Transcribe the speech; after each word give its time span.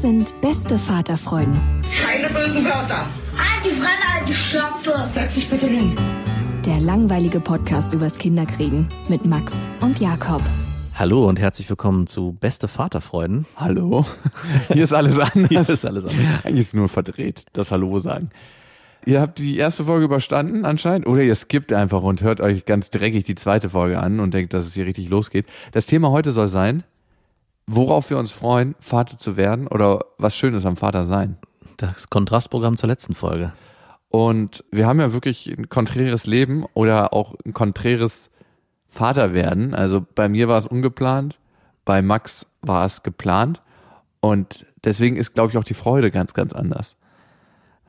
Das 0.00 0.08
sind 0.08 0.40
beste 0.40 0.78
Vaterfreuden. 0.78 1.60
Keine 2.02 2.32
bösen 2.32 2.64
Wörter. 2.64 3.04
Die 3.62 3.68
Fremde, 3.68 4.02
alte 4.18 4.32
Schöpfe! 4.32 5.06
Setz 5.12 5.34
dich 5.34 5.50
bitte 5.50 5.66
hin. 5.66 5.94
Der 6.64 6.80
langweilige 6.80 7.38
Podcast 7.38 7.92
übers 7.92 8.16
Kinderkriegen 8.16 8.88
mit 9.10 9.26
Max 9.26 9.68
und 9.82 10.00
Jakob. 10.00 10.40
Hallo 10.94 11.28
und 11.28 11.38
herzlich 11.38 11.68
willkommen 11.68 12.06
zu 12.06 12.32
Beste 12.32 12.66
Vaterfreuden. 12.66 13.44
Hallo. 13.56 14.06
Hier 14.72 14.84
ist 14.84 14.94
alles 14.94 15.18
anders. 15.18 15.50
Hier 15.50 15.60
ist 15.60 15.84
alles 15.84 16.04
anders. 16.04 16.44
Eigentlich 16.44 16.60
ist 16.60 16.68
es 16.68 16.74
nur 16.74 16.88
verdreht, 16.88 17.44
das 17.52 17.70
Hallo 17.70 17.98
sagen. 17.98 18.30
Ihr 19.04 19.20
habt 19.20 19.38
die 19.38 19.58
erste 19.58 19.84
Folge 19.84 20.06
überstanden 20.06 20.64
anscheinend 20.64 21.06
oder 21.06 21.22
ihr 21.22 21.34
skippt 21.34 21.74
einfach 21.74 22.02
und 22.02 22.22
hört 22.22 22.40
euch 22.40 22.64
ganz 22.64 22.88
dreckig 22.88 23.24
die 23.24 23.34
zweite 23.34 23.68
Folge 23.68 24.00
an 24.00 24.18
und 24.20 24.32
denkt, 24.32 24.54
dass 24.54 24.64
es 24.64 24.72
hier 24.72 24.86
richtig 24.86 25.10
losgeht. 25.10 25.44
Das 25.72 25.84
Thema 25.84 26.10
heute 26.10 26.32
soll 26.32 26.48
sein, 26.48 26.84
worauf 27.66 28.10
wir 28.10 28.18
uns 28.18 28.32
freuen, 28.32 28.74
Vater 28.80 29.18
zu 29.18 29.36
werden 29.36 29.66
oder 29.66 30.04
was 30.18 30.36
Schönes 30.36 30.66
am 30.66 30.76
Vater 30.76 31.06
sein. 31.06 31.36
Das 31.76 32.10
Kontrastprogramm 32.10 32.76
zur 32.76 32.88
letzten 32.88 33.14
Folge. 33.14 33.52
Und 34.08 34.64
wir 34.70 34.86
haben 34.86 35.00
ja 35.00 35.12
wirklich 35.12 35.46
ein 35.46 35.68
konträres 35.68 36.26
Leben 36.26 36.66
oder 36.74 37.12
auch 37.12 37.34
ein 37.44 37.54
konträres 37.54 38.28
Vaterwerden. 38.88 39.74
Also 39.74 40.04
bei 40.14 40.28
mir 40.28 40.48
war 40.48 40.58
es 40.58 40.66
ungeplant, 40.66 41.38
bei 41.84 42.02
Max 42.02 42.46
war 42.60 42.84
es 42.84 43.02
geplant. 43.02 43.62
Und 44.20 44.66
deswegen 44.84 45.16
ist, 45.16 45.34
glaube 45.34 45.52
ich, 45.52 45.58
auch 45.58 45.64
die 45.64 45.74
Freude 45.74 46.10
ganz, 46.10 46.34
ganz 46.34 46.52
anders. 46.52 46.96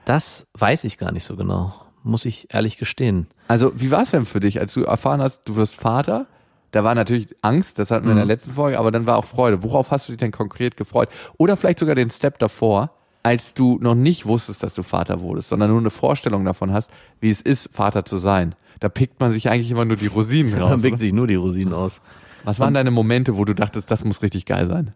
Das 0.06 0.48
weiß 0.54 0.84
ich 0.86 0.98
gar 0.98 1.12
nicht 1.12 1.24
so 1.24 1.36
genau, 1.36 1.74
muss 2.04 2.26
ich 2.26 2.54
ehrlich 2.54 2.78
gestehen. 2.78 3.28
Also, 3.48 3.72
wie 3.76 3.92
war 3.92 4.04
es 4.04 4.12
denn 4.12 4.26
für 4.26 4.40
dich, 4.40 4.60
als 4.60 4.74
du 4.74 4.84
erfahren 4.84 5.22
hast, 5.22 5.42
du 5.46 5.56
wirst 5.56 5.76
Vater? 5.76 6.28
Da 6.72 6.84
war 6.84 6.96
natürlich 6.96 7.28
Angst, 7.42 7.80
das 7.80 7.92
hatten 7.92 8.06
wir 8.06 8.12
in 8.12 8.18
der 8.18 8.26
Mhm. 8.26 8.30
letzten 8.32 8.54
Folge, 8.54 8.80
aber 8.80 8.92
dann 8.92 9.06
war 9.06 9.18
auch 9.18 9.26
Freude. 9.26 9.62
Worauf 9.64 9.92
hast 9.92 10.08
du 10.08 10.14
dich 10.14 10.20
denn 10.20 10.32
konkret 10.32 10.78
gefreut? 10.78 11.10
Oder 11.38 11.58
vielleicht 11.58 11.80
sogar 11.80 11.96
den 11.96 12.10
Step 12.10 12.40
davor, 12.40 12.92
als 13.24 13.54
du 13.54 13.78
noch 13.82 13.94
nicht 13.96 14.26
wusstest, 14.26 14.64
dass 14.64 14.74
du 14.74 14.82
Vater 14.84 15.22
wurdest, 15.22 15.50
sondern 15.50 15.70
nur 15.70 15.80
eine 15.80 15.90
Vorstellung 15.90 16.46
davon 16.46 16.72
hast, 16.74 16.90
wie 17.20 17.30
es 17.30 17.42
ist, 17.42 17.70
Vater 17.74 18.06
zu 18.06 18.18
sein. 18.18 18.56
Da 18.80 18.90
pickt 18.90 19.20
man 19.20 19.32
sich 19.32 19.50
eigentlich 19.50 19.70
immer 19.70 19.86
nur 19.86 19.98
die 19.98 20.08
Rosinen 20.08 20.54
raus. 20.62 20.70
Man 20.72 20.82
pickt 20.82 20.94
oder? 20.94 21.00
sich 21.00 21.14
nur 21.14 21.28
die 21.28 21.36
Rosinen 21.36 21.74
aus. 21.74 22.02
Was 22.46 22.60
waren 22.60 22.74
deine 22.74 22.90
Momente, 22.90 23.38
wo 23.38 23.46
du 23.46 23.54
dachtest, 23.54 23.92
das 23.92 24.04
muss 24.04 24.22
richtig 24.24 24.46
geil 24.46 24.68
sein? 24.68 24.94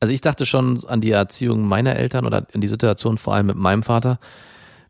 Also 0.00 0.12
ich 0.12 0.20
dachte 0.20 0.44
schon 0.44 0.84
an 0.86 1.00
die 1.00 1.12
Erziehung 1.12 1.62
meiner 1.66 1.96
Eltern 1.96 2.26
oder 2.26 2.46
in 2.52 2.60
die 2.60 2.66
Situation 2.66 3.16
vor 3.16 3.34
allem 3.34 3.46
mit 3.46 3.56
meinem 3.56 3.82
Vater. 3.82 4.18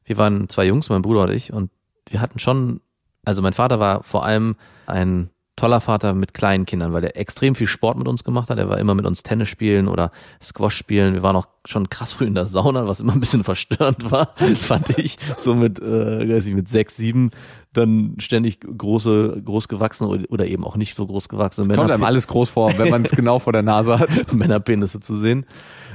Wir 0.04 0.16
waren 0.18 0.48
zwei 0.48 0.64
Jungs, 0.66 0.88
mein 0.88 1.02
Bruder 1.02 1.22
und 1.22 1.30
ich, 1.30 1.52
und 1.52 1.70
wir 2.08 2.20
hatten 2.20 2.38
schon, 2.40 2.80
also 3.24 3.40
mein 3.42 3.52
Vater 3.52 3.78
war 3.78 4.02
vor 4.02 4.24
allem 4.24 4.56
ein 4.86 5.30
toller 5.64 5.80
Vater 5.80 6.12
mit 6.12 6.34
kleinen 6.34 6.66
Kindern, 6.66 6.92
weil 6.92 7.04
er 7.04 7.16
extrem 7.16 7.54
viel 7.54 7.66
Sport 7.66 7.96
mit 7.96 8.06
uns 8.06 8.22
gemacht 8.22 8.50
hat. 8.50 8.58
Er 8.58 8.68
war 8.68 8.76
immer 8.78 8.94
mit 8.94 9.06
uns 9.06 9.22
Tennis 9.22 9.48
spielen 9.48 9.88
oder 9.88 10.12
Squash 10.42 10.76
spielen. 10.76 11.14
Wir 11.14 11.22
waren 11.22 11.36
auch 11.36 11.46
schon 11.64 11.88
krass 11.88 12.12
früh 12.12 12.26
in 12.26 12.34
der 12.34 12.44
Sauna, 12.44 12.86
was 12.86 13.00
immer 13.00 13.14
ein 13.14 13.20
bisschen 13.20 13.44
verstörend 13.44 14.10
war, 14.10 14.34
fand 14.56 14.98
ich. 14.98 15.16
So 15.38 15.54
mit, 15.54 15.80
äh, 15.80 16.28
weiß 16.28 16.44
ich, 16.44 16.54
mit 16.54 16.68
sechs, 16.68 16.98
sieben 16.98 17.30
dann 17.72 18.16
ständig 18.18 18.60
große, 18.60 19.40
großgewachsene 19.42 20.10
oder- 20.10 20.24
oder 20.28 20.46
eben 20.46 20.64
auch 20.64 20.76
nicht 20.76 20.94
so 20.94 21.06
großgewachsene 21.06 21.66
Männer. 21.66 21.80
Kommt 21.80 21.92
einem 21.92 22.04
alles 22.04 22.26
groß 22.26 22.50
vor, 22.50 22.76
wenn 22.76 22.90
man 22.90 23.02
es 23.02 23.10
genau 23.16 23.38
vor 23.38 23.54
der 23.54 23.62
Nase 23.62 23.98
hat. 23.98 24.34
Männerpenisse 24.34 25.00
zu 25.00 25.16
sehen 25.16 25.46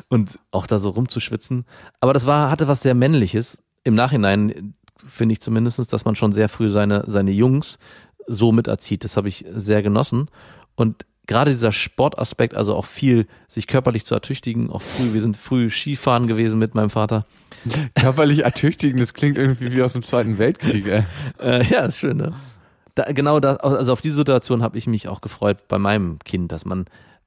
und 0.10 0.40
auch 0.50 0.66
da 0.66 0.80
so 0.80 0.90
rumzuschwitzen. 0.90 1.66
Aber 2.00 2.14
das 2.14 2.26
war, 2.26 2.50
hatte 2.50 2.68
was 2.68 2.82
sehr 2.82 2.96
Männliches. 2.96 3.62
Im 3.84 3.94
Nachhinein 3.94 4.74
finde 5.06 5.34
ich 5.34 5.42
zumindestens, 5.42 5.90
dass 5.90 6.06
man 6.06 6.16
schon 6.16 6.32
sehr 6.32 6.50
früh 6.50 6.70
seine, 6.70 7.04
seine 7.06 7.32
Jungs 7.32 7.78
so 8.30 8.52
miterzieht. 8.52 9.04
Das 9.04 9.18
habe 9.18 9.28
ich 9.28 9.46
sehr 9.54 9.82
genossen. 9.82 10.30
Und 10.76 11.06
gerade 11.28 11.52
dieser 11.52 11.72
Sportaspekt, 11.72 12.56
also 12.56 12.76
auch 12.76 12.86
viel 12.86 13.28
sich 13.48 13.68
körperlich 13.68 14.06
zu 14.06 14.16
ertüchtigen, 14.16 14.70
auch 14.72 14.82
früh, 14.82 15.14
wir 15.14 15.22
sind 15.22 15.38
früh 15.38 15.70
Skifahren 15.70 16.28
gewesen 16.28 16.58
mit 16.58 16.74
meinem 16.76 16.90
Vater. 16.90 17.26
Körperlich 17.96 18.44
ertüchtigen, 18.44 19.00
das 19.00 19.14
klingt 19.14 19.38
irgendwie 19.38 19.72
wie 19.72 19.84
aus 19.84 19.94
dem 19.94 20.04
Zweiten 20.04 20.38
Weltkrieg, 20.38 20.88
ey. 20.88 21.06
Äh, 21.40 21.64
ja, 21.66 21.86
ist 21.86 22.00
schön, 22.00 22.18
ne? 22.18 22.34
Da, 22.96 23.04
genau 23.12 23.40
da, 23.40 23.58
also 23.58 23.94
auf 23.94 24.02
diese 24.02 24.16
Situation 24.16 24.64
habe 24.64 24.78
ich 24.78 24.88
mich 24.88 25.08
auch 25.08 25.22
gefreut 25.22 25.68
bei 25.68 25.78
meinem 25.78 26.20
Kind, 26.20 26.52
dass 26.52 26.66
man 26.66 26.86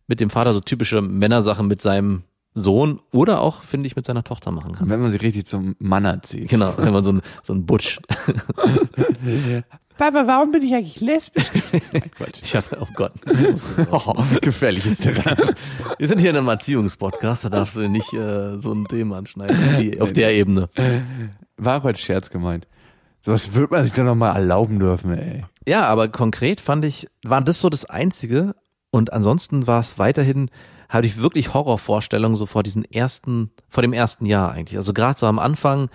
mit 0.09 0.21
dem 0.21 0.31
Vater 0.31 0.53
so 0.53 0.61
typische 0.61 1.01
Männersachen 1.01 1.69
mit 1.69 1.81
seinem 1.81 2.25
Sohn 2.55 3.01
oder 3.13 3.41
auch, 3.41 3.63
finde 3.63 3.87
ich, 3.87 3.97
mit 3.97 4.05
seiner 4.05 4.25
Tochter 4.25 4.51
machen 4.51 4.75
kann. 4.75 4.89
Wenn 4.89 5.01
man 5.01 5.11
sich 5.11 5.23
richtig 5.23 5.47
zum 5.47 5.75
Mann 5.79 6.05
erzieht. 6.05 6.51
Genau, 6.51 6.75
wenn 6.77 6.93
man 6.93 7.05
so 7.05 7.13
ein, 7.13 7.23
so 7.43 7.55
ein 7.55 7.65
Butch. 7.65 8.01
Papa, 9.99 10.27
warum 10.27 10.53
bin 10.53 10.63
ich 10.63 10.75
eigentlich 10.75 11.01
lesbisch? 11.01 11.45
Ich 12.43 12.57
habe, 12.57 12.67
oh 12.81 12.87
Gott. 12.95 13.13
oh, 13.91 14.15
gefährliches 14.41 14.99
Terrain. 14.99 15.55
Wir 15.99 16.09
sind 16.09 16.21
hier 16.21 16.31
in 16.31 16.37
einem 16.37 16.49
Erziehungspodcast, 16.49 17.45
da 17.45 17.49
darfst 17.51 17.77
du 17.77 17.89
nicht 17.89 18.13
äh, 18.13 18.59
so 18.59 18.73
ein 18.73 18.87
Thema 18.87 19.19
anschneiden, 19.19 19.57
auf, 19.57 19.77
die, 19.79 20.01
auf 20.01 20.13
der 20.13 20.35
Ebene. 20.35 20.69
War 21.57 21.81
auch 21.81 21.85
als 21.85 22.01
Scherz 22.01 22.31
gemeint. 22.31 22.67
Sowas 23.21 23.55
wird 23.55 23.71
man 23.71 23.85
sich 23.85 23.95
doch 23.95 24.05
nochmal 24.05 24.35
erlauben 24.35 24.81
dürfen, 24.81 25.17
ey. 25.17 25.45
Ja, 25.67 25.87
aber 25.87 26.09
konkret 26.09 26.61
fand 26.61 26.85
ich, 26.85 27.07
war 27.25 27.41
das 27.41 27.61
so 27.61 27.69
das 27.71 27.85
Einzige 27.85 28.55
und 28.91 29.13
ansonsten 29.13 29.67
war 29.67 29.81
es 29.81 29.99
weiterhin, 29.99 30.51
hatte 30.89 31.07
ich 31.07 31.19
wirklich 31.19 31.55
Horrorvorstellungen 31.55 32.37
so 32.37 32.47
vor 32.47 32.63
diesen 32.63 32.85
ersten, 32.85 33.51
vor 33.69 33.83
dem 33.83 33.93
ersten 33.93 34.27
Jahr 34.27 34.53
eigentlich. 34.53 34.77
Also 34.77 34.93
gerade 34.93 35.19
so 35.19 35.27
am 35.27 35.39
Anfang 35.39 35.89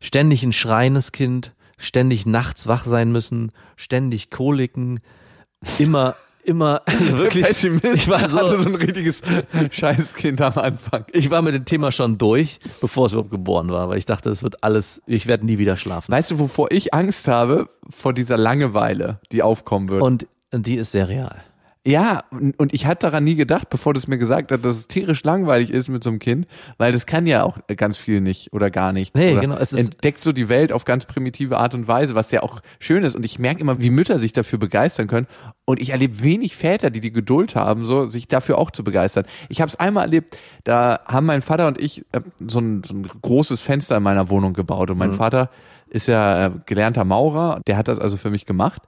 ständig 0.00 0.44
ein 0.44 0.52
schreiendes 0.52 1.12
Kind, 1.12 1.52
ständig 1.78 2.26
nachts 2.26 2.66
wach 2.66 2.84
sein 2.84 3.12
müssen, 3.12 3.52
ständig 3.76 4.30
Koliken, 4.30 5.00
immer, 5.78 6.16
immer, 6.44 6.82
also 6.86 7.18
wirklich, 7.18 7.44
Pessimist 7.44 7.94
ich 7.94 8.08
war 8.08 8.28
so, 8.28 8.62
so 8.62 8.68
ein 8.68 8.74
richtiges 8.74 9.22
Scheißkind 9.70 10.40
am 10.40 10.58
Anfang. 10.58 11.04
ich 11.12 11.30
war 11.30 11.42
mit 11.42 11.54
dem 11.54 11.64
Thema 11.64 11.92
schon 11.92 12.18
durch, 12.18 12.60
bevor 12.80 13.06
es 13.06 13.12
überhaupt 13.12 13.30
geboren 13.30 13.70
war, 13.70 13.88
weil 13.88 13.98
ich 13.98 14.06
dachte, 14.06 14.30
es 14.30 14.42
wird 14.42 14.62
alles, 14.64 15.02
ich 15.06 15.26
werde 15.26 15.46
nie 15.46 15.58
wieder 15.58 15.76
schlafen. 15.76 16.12
Weißt 16.12 16.32
du, 16.32 16.38
wovor 16.38 16.70
ich 16.70 16.94
Angst 16.94 17.28
habe? 17.28 17.68
Vor 17.88 18.12
dieser 18.12 18.36
Langeweile, 18.36 19.20
die 19.30 19.42
aufkommen 19.42 19.88
wird. 19.88 20.02
Und 20.02 20.26
die 20.52 20.76
ist 20.76 20.92
sehr 20.92 21.08
real. 21.08 21.42
Ja, 21.84 22.20
und 22.30 22.72
ich 22.72 22.86
hatte 22.86 23.06
daran 23.08 23.24
nie 23.24 23.34
gedacht, 23.34 23.68
bevor 23.68 23.92
du 23.92 23.98
es 23.98 24.06
mir 24.06 24.16
gesagt 24.16 24.52
hast, 24.52 24.64
dass 24.64 24.76
es 24.76 24.86
tierisch 24.86 25.24
langweilig 25.24 25.70
ist 25.70 25.88
mit 25.88 26.04
so 26.04 26.10
einem 26.10 26.20
Kind, 26.20 26.46
weil 26.78 26.92
das 26.92 27.06
kann 27.06 27.26
ja 27.26 27.42
auch 27.42 27.58
ganz 27.76 27.98
viel 27.98 28.20
nicht 28.20 28.52
oder 28.52 28.70
gar 28.70 28.92
nicht. 28.92 29.16
Nee, 29.16 29.34
genau, 29.34 29.56
es 29.56 29.72
entdeckt 29.72 30.20
so 30.20 30.30
die 30.30 30.48
Welt 30.48 30.70
auf 30.70 30.84
ganz 30.84 31.06
primitive 31.06 31.58
Art 31.58 31.74
und 31.74 31.88
Weise, 31.88 32.14
was 32.14 32.30
ja 32.30 32.44
auch 32.44 32.60
schön 32.78 33.02
ist. 33.02 33.16
Und 33.16 33.24
ich 33.24 33.40
merke 33.40 33.60
immer, 33.60 33.80
wie 33.80 33.90
Mütter 33.90 34.20
sich 34.20 34.32
dafür 34.32 34.60
begeistern 34.60 35.08
können. 35.08 35.26
Und 35.64 35.80
ich 35.80 35.90
erlebe 35.90 36.22
wenig 36.22 36.54
Väter, 36.54 36.90
die 36.90 37.00
die 37.00 37.10
Geduld 37.10 37.56
haben, 37.56 37.84
so 37.84 38.06
sich 38.06 38.28
dafür 38.28 38.58
auch 38.58 38.70
zu 38.70 38.84
begeistern. 38.84 39.24
Ich 39.48 39.60
habe 39.60 39.68
es 39.68 39.74
einmal 39.74 40.04
erlebt, 40.04 40.38
da 40.62 41.00
haben 41.06 41.26
mein 41.26 41.42
Vater 41.42 41.66
und 41.66 41.80
ich 41.80 42.04
äh, 42.12 42.20
so, 42.46 42.60
ein, 42.60 42.84
so 42.84 42.94
ein 42.94 43.08
großes 43.22 43.60
Fenster 43.60 43.96
in 43.96 44.04
meiner 44.04 44.30
Wohnung 44.30 44.52
gebaut. 44.52 44.88
Und 44.90 44.98
mein 44.98 45.10
Mhm. 45.10 45.14
Vater 45.14 45.50
ist 45.88 46.06
ja 46.06 46.46
äh, 46.46 46.50
gelernter 46.64 47.04
Maurer, 47.04 47.60
der 47.66 47.76
hat 47.76 47.88
das 47.88 47.98
also 47.98 48.16
für 48.16 48.30
mich 48.30 48.46
gemacht 48.46 48.82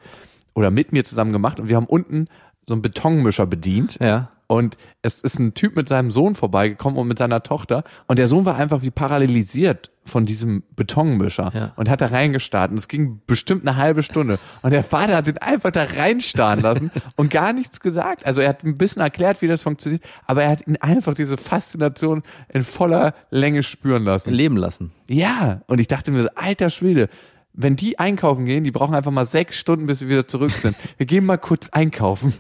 oder 0.55 0.70
mit 0.70 0.93
mir 0.93 1.05
zusammen 1.05 1.32
gemacht. 1.32 1.58
Und 1.58 1.69
wir 1.69 1.75
haben 1.75 1.87
unten 1.87 2.29
so 2.69 2.75
einen 2.75 2.82
Betonmischer 2.82 3.46
bedient. 3.46 3.99
Ja. 4.00 4.31
Und 4.46 4.76
es 5.00 5.22
ist 5.22 5.38
ein 5.38 5.55
Typ 5.55 5.75
mit 5.75 5.88
seinem 5.88 6.11
Sohn 6.11 6.34
vorbeigekommen 6.34 6.99
und 6.99 7.08
mit 7.08 7.19
seiner 7.19 7.43
Tochter. 7.43 7.82
Und 8.08 8.19
der 8.19 8.28
Sohn 8.28 8.44
war 8.44 8.56
einfach 8.56 8.82
wie 8.82 8.90
parallelisiert 8.90 9.90
von 10.05 10.26
diesem 10.26 10.64
Betonmischer 10.76 11.50
Ja. 11.55 11.72
und 11.76 11.88
hat 11.88 12.02
da 12.02 12.06
reingestarrt. 12.08 12.70
Und 12.70 12.76
es 12.76 12.87
ging 12.88 13.22
bestimmt 13.26 13.66
eine 13.66 13.78
halbe 13.78 14.02
Stunde. 14.02 14.38
Und 14.61 14.70
der 14.70 14.84
Vater 14.84 15.16
hat 15.16 15.26
den 15.26 15.38
einfach 15.38 15.70
da 15.70 15.84
reinstarren 15.84 16.61
lassen 16.61 16.90
und 17.16 17.31
gar 17.31 17.55
nichts 17.55 17.81
gesagt. 17.81 18.26
Also 18.26 18.43
er 18.43 18.50
hat 18.50 18.64
ein 18.64 18.76
bisschen 18.76 19.00
erklärt, 19.00 19.40
wie 19.40 19.49
das 19.49 19.62
funktioniert, 19.62 20.02
aber 20.26 20.43
er 20.43 20.50
hat 20.50 20.67
ihn 20.67 20.76
einfach 20.76 21.14
diese 21.14 21.38
Faszination 21.38 22.22
in 22.50 22.64
voller 22.64 23.14
Länge 23.31 23.62
spüren 23.62 24.05
lassen. 24.05 24.31
Leben 24.32 24.58
lassen. 24.58 24.93
Ja, 25.08 25.62
und 25.69 25.81
ich 25.81 25.88
dachte 25.88 26.10
mir, 26.10 26.22
so, 26.25 26.28
alter 26.34 26.69
Schwede, 26.69 27.08
wenn 27.55 27.77
die 27.77 27.99
einkaufen 27.99 28.45
gehen, 28.45 28.65
die 28.65 28.73
brauchen 28.73 28.95
einfach 28.95 29.11
mal 29.11 29.27
sechs 29.27 29.56
Stunden, 29.56 29.87
bis 29.87 30.01
sie 30.01 30.09
wieder 30.09 30.27
zurück 30.27 30.51
sind. 30.51 30.77
Wir 30.97 31.06
gehen 31.06 31.25
mal 31.25 31.39
kurz 31.39 31.69
einkaufen. 31.71 32.35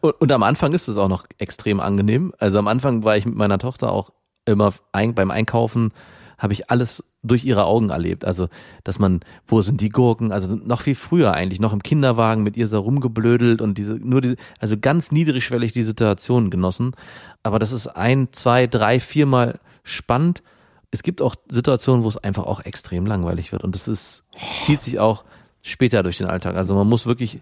Und, 0.00 0.20
und 0.20 0.32
am 0.32 0.42
Anfang 0.42 0.72
ist 0.72 0.88
es 0.88 0.96
auch 0.96 1.08
noch 1.08 1.26
extrem 1.38 1.80
angenehm. 1.80 2.32
Also 2.38 2.58
am 2.58 2.68
Anfang 2.68 3.04
war 3.04 3.16
ich 3.16 3.26
mit 3.26 3.34
meiner 3.34 3.58
Tochter 3.58 3.92
auch 3.92 4.12
immer 4.44 4.72
ein, 4.92 5.14
beim 5.14 5.30
Einkaufen, 5.30 5.92
habe 6.38 6.52
ich 6.52 6.70
alles 6.70 7.04
durch 7.22 7.44
ihre 7.44 7.64
Augen 7.64 7.90
erlebt. 7.90 8.24
Also, 8.24 8.48
dass 8.82 8.98
man, 8.98 9.20
wo 9.46 9.60
sind 9.60 9.80
die 9.80 9.90
Gurken? 9.90 10.32
Also 10.32 10.56
noch 10.56 10.80
viel 10.80 10.96
früher 10.96 11.32
eigentlich, 11.32 11.60
noch 11.60 11.72
im 11.72 11.82
Kinderwagen 11.82 12.42
mit 12.42 12.56
ihr 12.56 12.66
so 12.66 12.80
rumgeblödelt 12.80 13.60
und 13.60 13.78
diese, 13.78 13.94
nur 13.94 14.20
diese, 14.20 14.36
also 14.58 14.76
ganz 14.76 15.12
niedrigschwellig 15.12 15.72
die 15.72 15.84
Situation 15.84 16.50
genossen. 16.50 16.96
Aber 17.44 17.60
das 17.60 17.70
ist 17.70 17.86
ein, 17.86 18.28
zwei, 18.32 18.66
drei, 18.66 18.98
viermal 18.98 19.60
spannend. 19.84 20.42
Es 20.92 21.02
gibt 21.02 21.20
auch 21.20 21.34
Situationen, 21.50 22.04
wo 22.04 22.08
es 22.08 22.16
einfach 22.16 22.44
auch 22.44 22.60
extrem 22.60 23.06
langweilig 23.06 23.50
wird. 23.50 23.64
Und 23.64 23.74
das 23.74 23.88
ist, 23.88 24.24
zieht 24.60 24.80
sich 24.82 25.00
auch 25.00 25.24
später 25.62 26.02
durch 26.02 26.18
den 26.18 26.28
Alltag. 26.28 26.54
Also 26.54 26.74
man 26.74 26.86
muss 26.86 27.06
wirklich 27.06 27.40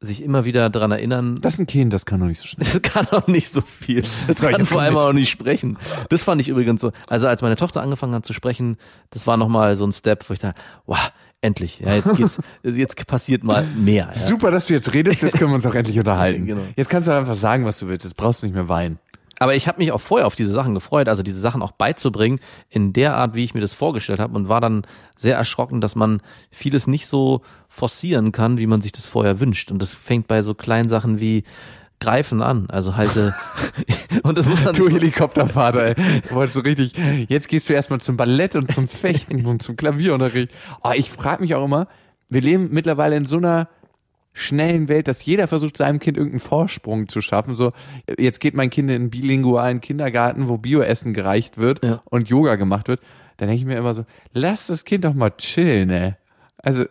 sich 0.00 0.22
immer 0.22 0.44
wieder 0.44 0.70
dran 0.70 0.92
erinnern, 0.92 1.40
Das 1.40 1.54
ist 1.54 1.60
ein 1.60 1.66
Kind, 1.66 1.92
das 1.92 2.06
kann 2.06 2.20
doch 2.20 2.26
nicht 2.26 2.40
so 2.40 2.46
schnell. 2.46 2.68
das 2.72 2.82
kann 2.82 3.06
auch 3.08 3.26
nicht 3.26 3.50
so 3.50 3.60
viel. 3.60 4.02
Das 4.26 4.38
So, 4.38 4.46
kann 4.48 4.64
vor 4.64 4.80
allem 4.80 4.96
auch 4.96 5.12
nicht 5.12 5.28
sprechen. 5.28 5.76
Das 6.08 6.24
fand 6.24 6.40
ich 6.40 6.48
übrigens 6.48 6.80
so. 6.80 6.92
Also 7.06 7.26
als 7.26 7.42
meine 7.42 7.56
Tochter 7.56 7.82
angefangen 7.82 8.14
hat 8.14 8.24
zu 8.24 8.32
sprechen, 8.32 8.76
das 9.10 9.26
war 9.26 9.36
nochmal 9.36 9.76
so 9.76 9.84
ein 9.84 9.92
Step, 9.92 10.28
wo 10.28 10.34
ich 10.34 10.38
dachte, 10.38 10.60
wow, 10.86 11.12
endlich. 11.40 11.80
Ja, 11.80 11.94
jetzt 11.94 12.14
geht's, 12.14 12.38
jetzt 12.62 13.06
passiert 13.06 13.42
mal 13.42 13.64
mehr. 13.64 14.12
Ja. 14.14 14.26
Super, 14.26 14.50
dass 14.52 14.66
du 14.66 14.74
jetzt 14.74 14.94
redest, 14.94 15.22
jetzt 15.22 15.36
können 15.36 15.50
wir 15.50 15.56
uns 15.56 15.66
auch 15.66 15.74
endlich 15.74 15.98
unterhalten. 15.98 16.46
Genau. 16.46 16.62
Jetzt 16.76 16.88
kannst 16.88 17.08
du 17.08 17.12
einfach 17.12 17.36
sagen, 17.36 17.64
was 17.64 17.80
du 17.80 17.88
willst. 17.88 18.04
Jetzt 18.04 18.16
brauchst 18.16 18.42
du 18.42 18.46
nicht 18.46 18.54
mehr 18.54 18.68
weinen. 18.68 18.98
Aber 19.38 19.54
ich 19.54 19.68
habe 19.68 19.78
mich 19.78 19.92
auch 19.92 20.00
vorher 20.00 20.26
auf 20.26 20.34
diese 20.34 20.50
Sachen 20.50 20.74
gefreut, 20.74 21.08
also 21.08 21.22
diese 21.22 21.40
Sachen 21.40 21.62
auch 21.62 21.72
beizubringen, 21.72 22.40
in 22.68 22.92
der 22.92 23.14
Art, 23.14 23.34
wie 23.34 23.44
ich 23.44 23.54
mir 23.54 23.60
das 23.60 23.72
vorgestellt 23.72 24.20
habe 24.20 24.36
und 24.36 24.48
war 24.48 24.60
dann 24.60 24.86
sehr 25.16 25.36
erschrocken, 25.36 25.80
dass 25.80 25.94
man 25.94 26.20
vieles 26.50 26.86
nicht 26.86 27.06
so 27.06 27.42
forcieren 27.68 28.32
kann, 28.32 28.58
wie 28.58 28.66
man 28.66 28.80
sich 28.80 28.92
das 28.92 29.06
vorher 29.06 29.40
wünscht. 29.40 29.70
Und 29.70 29.80
das 29.80 29.94
fängt 29.94 30.26
bei 30.26 30.42
so 30.42 30.54
kleinen 30.54 30.88
Sachen 30.88 31.20
wie 31.20 31.44
Greifen 32.00 32.42
an. 32.42 32.68
Also 32.70 32.96
halte 32.96 33.34
und 34.22 34.38
das 34.38 34.46
muss 34.46 34.64
man 34.64 34.74
Du 34.74 34.88
Helikoptervater, 34.88 35.96
ey. 35.96 36.22
Wolltest 36.30 36.56
du 36.56 36.60
richtig. 36.60 36.92
Jetzt 37.28 37.48
gehst 37.48 37.68
du 37.68 37.74
erstmal 37.74 38.00
zum 38.00 38.16
Ballett 38.16 38.54
und 38.56 38.72
zum 38.72 38.88
Fechten 38.88 39.46
und 39.46 39.62
zum 39.62 39.76
Klavierunterricht. 39.76 40.52
Oh, 40.82 40.92
ich 40.94 41.10
frage 41.10 41.42
mich 41.42 41.54
auch 41.54 41.64
immer, 41.64 41.88
wir 42.28 42.40
leben 42.40 42.68
mittlerweile 42.70 43.16
in 43.16 43.24
so 43.24 43.38
einer 43.38 43.68
schnellen 44.32 44.88
Welt, 44.88 45.08
dass 45.08 45.24
jeder 45.24 45.48
versucht, 45.48 45.76
seinem 45.76 45.98
Kind 45.98 46.16
irgendeinen 46.16 46.40
Vorsprung 46.40 47.08
zu 47.08 47.20
schaffen. 47.20 47.54
So, 47.56 47.72
jetzt 48.18 48.40
geht 48.40 48.54
mein 48.54 48.70
Kind 48.70 48.88
in 48.90 48.94
einen 48.96 49.10
bilingualen 49.10 49.80
Kindergarten, 49.80 50.48
wo 50.48 50.58
Bioessen 50.58 51.12
gereicht 51.14 51.58
wird 51.58 51.84
Ja. 51.84 52.02
und 52.04 52.28
Yoga 52.28 52.56
gemacht 52.56 52.88
wird. 52.88 53.00
Dann 53.36 53.48
denke 53.48 53.60
ich 53.60 53.66
mir 53.66 53.76
immer 53.76 53.94
so, 53.94 54.04
lass 54.32 54.66
das 54.68 54.84
Kind 54.84 55.04
doch 55.04 55.14
mal 55.14 55.30
chillen, 55.30 55.90
ey. 55.90 56.14
Also, 56.58 56.84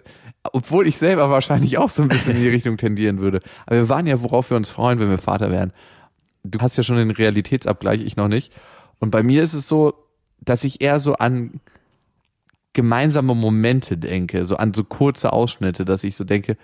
obwohl 0.53 0.87
ich 0.87 0.97
selber 0.97 1.29
wahrscheinlich 1.29 1.77
auch 1.77 1.89
so 1.89 2.01
ein 2.03 2.09
bisschen 2.09 2.35
in 2.35 2.41
die 2.41 2.49
Richtung 2.57 2.77
tendieren 2.77 3.19
würde. 3.19 3.41
Aber 3.65 3.75
wir 3.77 3.89
waren 3.89 4.07
ja, 4.07 4.21
worauf 4.23 4.49
wir 4.49 4.57
uns 4.57 4.69
freuen, 4.69 4.99
wenn 4.99 5.09
wir 5.09 5.17
Vater 5.17 5.51
werden. 5.51 5.71
Du 6.43 6.59
hast 6.59 6.77
ja 6.77 6.83
schon 6.83 6.97
den 6.97 7.11
Realitätsabgleich, 7.11 8.01
ich 8.01 8.15
noch 8.15 8.29
nicht. 8.29 8.53
Und 8.99 9.11
bei 9.11 9.23
mir 9.23 9.43
ist 9.43 9.53
es 9.53 9.67
so, 9.67 9.93
dass 10.39 10.63
ich 10.63 10.81
eher 10.81 10.99
so 11.01 11.15
an 11.15 11.59
gemeinsame 12.73 13.33
Momente 13.35 13.97
denke, 13.97 14.45
so 14.45 14.55
an 14.57 14.73
so 14.73 14.83
kurze 14.83 15.33
Ausschnitte, 15.33 15.83
dass 15.83 16.03
ich 16.03 16.15
so 16.15 16.23
denke, 16.23 16.57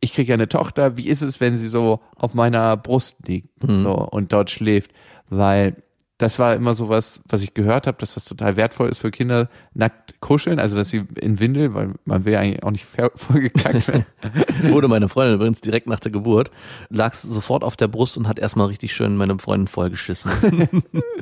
ich 0.00 0.12
kriege 0.12 0.30
ja 0.30 0.34
eine 0.34 0.48
Tochter, 0.48 0.96
wie 0.96 1.08
ist 1.08 1.22
es, 1.22 1.40
wenn 1.40 1.56
sie 1.56 1.68
so 1.68 2.00
auf 2.16 2.34
meiner 2.34 2.76
Brust 2.76 3.26
liegt 3.26 3.48
so, 3.60 3.92
und 3.92 4.32
dort 4.32 4.50
schläft? 4.50 4.92
Weil 5.28 5.82
das 6.18 6.38
war 6.38 6.54
immer 6.54 6.72
so 6.72 6.88
was, 6.88 7.20
was 7.28 7.42
ich 7.42 7.52
gehört 7.52 7.86
habe, 7.86 7.98
dass 7.98 8.14
das 8.14 8.24
total 8.24 8.56
wertvoll 8.56 8.88
ist 8.88 8.98
für 8.98 9.10
Kinder, 9.10 9.50
nackt 9.74 10.18
kuscheln, 10.20 10.58
also 10.58 10.76
dass 10.76 10.88
sie 10.88 11.04
in 11.20 11.40
Windel, 11.40 11.74
weil 11.74 11.94
man 12.06 12.24
will 12.24 12.32
ja 12.32 12.40
eigentlich 12.40 12.62
auch 12.62 12.70
nicht 12.70 12.86
vollgekackt 13.14 13.88
werden. 13.88 14.06
wurde 14.62 14.88
meine 14.88 15.08
Freundin 15.10 15.34
übrigens 15.34 15.60
direkt 15.60 15.88
nach 15.88 16.00
der 16.00 16.12
Geburt, 16.12 16.50
lag 16.88 17.12
sofort 17.12 17.62
auf 17.62 17.76
der 17.76 17.88
Brust 17.88 18.16
und 18.16 18.28
hat 18.28 18.38
erstmal 18.38 18.68
richtig 18.68 18.94
schön 18.94 19.16
meine 19.16 19.38
Freundin 19.38 19.66
vollgeschissen. 19.66 20.30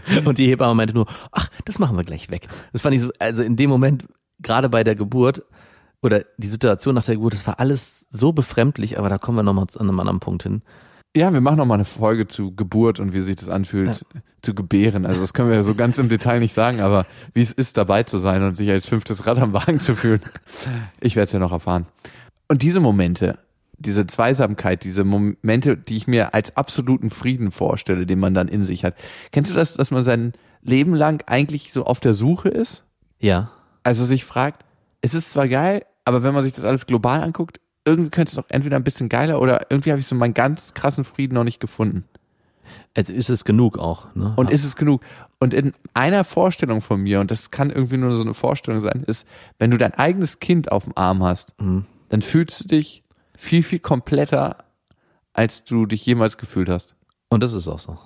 und 0.24 0.38
die 0.38 0.46
Hebamme 0.46 0.74
meinte 0.74 0.94
nur, 0.94 1.06
ach, 1.32 1.48
das 1.64 1.80
machen 1.80 1.96
wir 1.96 2.04
gleich 2.04 2.30
weg. 2.30 2.46
Das 2.72 2.82
fand 2.82 2.94
ich 2.94 3.02
so, 3.02 3.10
also 3.18 3.42
in 3.42 3.56
dem 3.56 3.70
Moment, 3.70 4.06
gerade 4.40 4.68
bei 4.68 4.84
der 4.84 4.94
Geburt 4.94 5.42
oder 6.04 6.22
die 6.36 6.48
Situation 6.48 6.94
nach 6.94 7.06
der 7.06 7.14
Geburt, 7.14 7.32
das 7.32 7.46
war 7.46 7.58
alles 7.58 8.06
so 8.10 8.32
befremdlich, 8.32 8.98
aber 8.98 9.08
da 9.08 9.16
kommen 9.16 9.38
wir 9.38 9.42
nochmal 9.42 9.66
an 9.74 9.88
einem 9.88 9.98
anderen 9.98 10.20
Punkt 10.20 10.42
hin. 10.42 10.60
Ja, 11.16 11.32
wir 11.32 11.40
machen 11.40 11.56
noch 11.56 11.64
mal 11.64 11.74
eine 11.74 11.86
Folge 11.86 12.26
zu 12.26 12.54
Geburt 12.54 13.00
und 13.00 13.14
wie 13.14 13.22
sich 13.22 13.36
das 13.36 13.48
anfühlt, 13.48 14.04
zu 14.42 14.54
gebären. 14.54 15.06
Also 15.06 15.22
das 15.22 15.32
können 15.32 15.48
wir 15.48 15.56
ja 15.56 15.62
so 15.62 15.74
ganz 15.74 15.98
im 15.98 16.10
Detail 16.10 16.40
nicht 16.40 16.52
sagen, 16.52 16.80
aber 16.80 17.06
wie 17.32 17.40
es 17.40 17.52
ist, 17.52 17.78
dabei 17.78 18.02
zu 18.02 18.18
sein 18.18 18.42
und 18.42 18.54
sich 18.54 18.68
als 18.68 18.86
fünftes 18.86 19.24
Rad 19.26 19.38
am 19.38 19.54
Wagen 19.54 19.80
zu 19.80 19.96
fühlen. 19.96 20.20
Ich 21.00 21.16
werde 21.16 21.24
es 21.24 21.32
ja 21.32 21.38
noch 21.38 21.52
erfahren. 21.52 21.86
Und 22.48 22.60
diese 22.60 22.80
Momente, 22.80 23.38
diese 23.78 24.06
Zweisamkeit, 24.06 24.84
diese 24.84 25.04
Momente, 25.04 25.78
die 25.78 25.96
ich 25.96 26.06
mir 26.06 26.34
als 26.34 26.54
absoluten 26.56 27.08
Frieden 27.08 27.50
vorstelle, 27.50 28.04
den 28.04 28.18
man 28.18 28.34
dann 28.34 28.48
in 28.48 28.64
sich 28.64 28.84
hat. 28.84 28.94
Kennst 29.32 29.50
du 29.50 29.54
das, 29.54 29.74
dass 29.74 29.90
man 29.90 30.04
sein 30.04 30.34
Leben 30.60 30.94
lang 30.94 31.22
eigentlich 31.26 31.72
so 31.72 31.84
auf 31.84 32.00
der 32.00 32.12
Suche 32.12 32.50
ist? 32.50 32.82
Ja. 33.20 33.52
Also 33.84 34.04
sich 34.04 34.24
fragt, 34.26 34.64
es 35.00 35.14
ist 35.14 35.30
zwar 35.30 35.48
geil, 35.48 35.84
aber 36.04 36.22
wenn 36.22 36.34
man 36.34 36.42
sich 36.42 36.52
das 36.52 36.64
alles 36.64 36.86
global 36.86 37.22
anguckt, 37.22 37.60
irgendwie 37.86 38.10
könnte 38.10 38.30
es 38.30 38.36
doch 38.36 38.46
entweder 38.48 38.76
ein 38.76 38.84
bisschen 38.84 39.08
geiler 39.08 39.40
oder 39.40 39.66
irgendwie 39.70 39.90
habe 39.90 40.00
ich 40.00 40.06
so 40.06 40.14
meinen 40.14 40.34
ganz 40.34 40.72
krassen 40.74 41.04
Frieden 41.04 41.34
noch 41.34 41.44
nicht 41.44 41.60
gefunden. 41.60 42.04
Es 42.94 43.10
ist 43.10 43.28
es 43.28 43.44
genug 43.44 43.76
auch. 43.78 44.14
Ne? 44.14 44.32
Und 44.36 44.50
ist 44.50 44.64
es 44.64 44.74
genug? 44.76 45.02
Und 45.38 45.52
in 45.52 45.74
einer 45.92 46.24
Vorstellung 46.24 46.80
von 46.80 47.00
mir, 47.02 47.20
und 47.20 47.30
das 47.30 47.50
kann 47.50 47.68
irgendwie 47.68 47.98
nur 47.98 48.16
so 48.16 48.22
eine 48.22 48.32
Vorstellung 48.32 48.80
sein, 48.80 49.04
ist, 49.06 49.26
wenn 49.58 49.70
du 49.70 49.76
dein 49.76 49.92
eigenes 49.94 50.40
Kind 50.40 50.72
auf 50.72 50.84
dem 50.84 50.96
Arm 50.96 51.22
hast, 51.22 51.52
Mhm. 51.60 51.84
dann 52.08 52.22
fühlst 52.22 52.60
du 52.64 52.68
dich 52.68 53.02
viel, 53.36 53.62
viel 53.62 53.80
kompletter, 53.80 54.64
als 55.34 55.64
du 55.64 55.84
dich 55.84 56.06
jemals 56.06 56.38
gefühlt 56.38 56.68
hast. 56.70 56.94
und 57.28 57.42
das 57.42 57.52
ist 57.52 57.68
auch 57.68 57.78
so. 57.80 57.98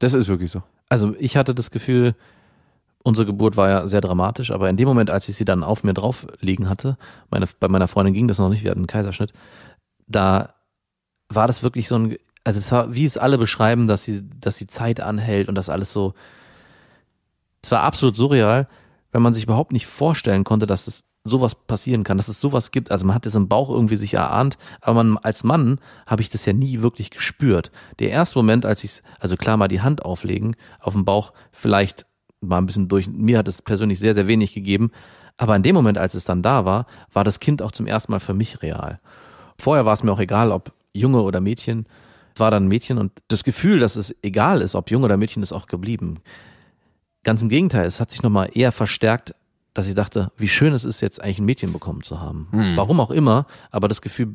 Das 0.00 0.12
ist 0.12 0.28
wirklich 0.28 0.50
so. 0.50 0.62
Also 0.90 1.14
ich 1.18 1.36
hatte 1.38 1.54
das 1.54 1.70
Gefühl, 1.70 2.14
unsere 3.06 3.24
Geburt 3.24 3.56
war 3.56 3.68
ja 3.68 3.86
sehr 3.86 4.00
dramatisch, 4.00 4.50
aber 4.50 4.68
in 4.68 4.76
dem 4.76 4.88
Moment, 4.88 5.10
als 5.10 5.28
ich 5.28 5.36
sie 5.36 5.44
dann 5.44 5.62
auf 5.62 5.84
mir 5.84 5.94
drauf 5.94 6.26
liegen 6.40 6.68
hatte, 6.68 6.98
meine, 7.30 7.46
bei 7.60 7.68
meiner 7.68 7.86
Freundin 7.86 8.14
ging 8.14 8.26
das 8.26 8.38
noch 8.38 8.48
nicht, 8.48 8.64
wir 8.64 8.72
hatten 8.72 8.80
einen 8.80 8.88
Kaiserschnitt, 8.88 9.32
da 10.08 10.54
war 11.28 11.46
das 11.46 11.62
wirklich 11.62 11.86
so 11.86 11.96
ein, 11.96 12.16
also 12.42 12.58
es 12.58 12.70
war, 12.72 12.92
wie 12.94 13.04
es 13.04 13.16
alle 13.16 13.38
beschreiben, 13.38 13.86
dass 13.86 14.04
sie, 14.04 14.28
dass 14.40 14.58
die 14.58 14.66
Zeit 14.66 15.00
anhält 15.00 15.48
und 15.48 15.54
das 15.54 15.68
alles 15.68 15.92
so, 15.92 16.14
es 17.62 17.70
war 17.70 17.82
absolut 17.82 18.16
surreal, 18.16 18.66
wenn 19.12 19.22
man 19.22 19.34
sich 19.34 19.44
überhaupt 19.44 19.72
nicht 19.72 19.86
vorstellen 19.86 20.42
konnte, 20.42 20.66
dass 20.66 20.88
es 20.88 21.04
sowas 21.22 21.54
passieren 21.54 22.02
kann, 22.02 22.16
dass 22.16 22.28
es 22.28 22.40
sowas 22.40 22.70
gibt. 22.70 22.90
Also 22.90 23.06
man 23.06 23.14
hat 23.14 23.26
das 23.26 23.34
im 23.34 23.48
Bauch 23.48 23.70
irgendwie 23.70 23.96
sich 23.96 24.14
erahnt, 24.14 24.58
aber 24.80 25.02
man 25.02 25.18
als 25.18 25.42
Mann 25.42 25.80
habe 26.06 26.22
ich 26.22 26.30
das 26.30 26.44
ja 26.44 26.52
nie 26.52 26.82
wirklich 26.82 27.10
gespürt. 27.10 27.70
Der 27.98 28.10
erste 28.10 28.38
Moment, 28.38 28.66
als 28.66 28.84
ich 28.84 29.02
also 29.18 29.36
klar 29.36 29.56
mal 29.56 29.68
die 29.68 29.80
Hand 29.80 30.04
auflegen 30.04 30.54
auf 30.78 30.92
dem 30.92 31.04
Bauch, 31.04 31.32
vielleicht 31.50 32.06
mal 32.46 32.58
ein 32.58 32.66
bisschen 32.66 32.88
durch, 32.88 33.08
mir 33.08 33.38
hat 33.38 33.48
es 33.48 33.62
persönlich 33.62 33.98
sehr, 33.98 34.14
sehr 34.14 34.26
wenig 34.26 34.54
gegeben, 34.54 34.90
aber 35.36 35.54
in 35.56 35.62
dem 35.62 35.74
Moment, 35.74 35.98
als 35.98 36.14
es 36.14 36.24
dann 36.24 36.42
da 36.42 36.64
war, 36.64 36.86
war 37.12 37.24
das 37.24 37.40
Kind 37.40 37.60
auch 37.60 37.72
zum 37.72 37.86
ersten 37.86 38.12
Mal 38.12 38.20
für 38.20 38.34
mich 38.34 38.62
real. 38.62 39.00
Vorher 39.58 39.84
war 39.84 39.92
es 39.92 40.02
mir 40.02 40.12
auch 40.12 40.20
egal, 40.20 40.50
ob 40.50 40.72
Junge 40.92 41.22
oder 41.22 41.40
Mädchen, 41.40 41.86
Es 42.36 42.40
war 42.40 42.50
dann 42.50 42.64
ein 42.64 42.68
Mädchen 42.68 42.98
und 42.98 43.12
das 43.28 43.44
Gefühl, 43.44 43.80
dass 43.80 43.96
es 43.96 44.14
egal 44.22 44.60
ist, 44.60 44.74
ob 44.74 44.90
Junge 44.90 45.06
oder 45.06 45.16
Mädchen, 45.16 45.42
ist 45.42 45.52
auch 45.52 45.66
geblieben. 45.66 46.18
Ganz 47.24 47.40
im 47.40 47.48
Gegenteil, 47.48 47.86
es 47.86 47.98
hat 47.98 48.10
sich 48.10 48.22
nochmal 48.22 48.50
eher 48.52 48.72
verstärkt, 48.72 49.34
dass 49.72 49.86
ich 49.88 49.94
dachte, 49.94 50.30
wie 50.36 50.48
schön 50.48 50.74
es 50.74 50.84
ist, 50.84 51.00
jetzt 51.00 51.22
eigentlich 51.22 51.38
ein 51.38 51.46
Mädchen 51.46 51.72
bekommen 51.72 52.02
zu 52.02 52.20
haben. 52.20 52.48
Warum 52.76 53.00
auch 53.00 53.10
immer, 53.10 53.46
aber 53.70 53.88
das 53.88 54.02
Gefühl 54.02 54.34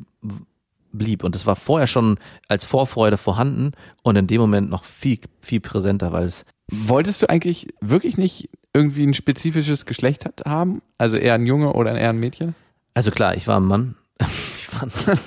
blieb. 0.92 1.22
Und 1.22 1.36
es 1.36 1.46
war 1.46 1.54
vorher 1.54 1.86
schon 1.86 2.18
als 2.48 2.64
Vorfreude 2.64 3.16
vorhanden 3.18 3.70
und 4.02 4.16
in 4.16 4.26
dem 4.26 4.40
Moment 4.40 4.68
noch 4.68 4.82
viel, 4.82 5.20
viel 5.40 5.60
präsenter, 5.60 6.10
weil 6.10 6.24
es, 6.24 6.44
Wolltest 6.72 7.20
du 7.22 7.28
eigentlich 7.28 7.68
wirklich 7.80 8.16
nicht 8.16 8.48
irgendwie 8.72 9.06
ein 9.06 9.14
spezifisches 9.14 9.84
Geschlecht 9.84 10.24
haben? 10.46 10.80
Also 10.96 11.16
eher 11.16 11.34
ein 11.34 11.44
Junge 11.46 11.74
oder 11.74 11.94
eher 11.96 12.10
ein 12.10 12.18
Mädchen? 12.18 12.54
also 12.94 13.10
klar, 13.10 13.34
ich 13.36 13.46
war 13.46 13.58
ein 13.60 13.64
Mann. 13.64 13.94
Ich 14.54 14.72
war 14.74 14.84
ein 14.84 14.92
Mann. 15.06 15.18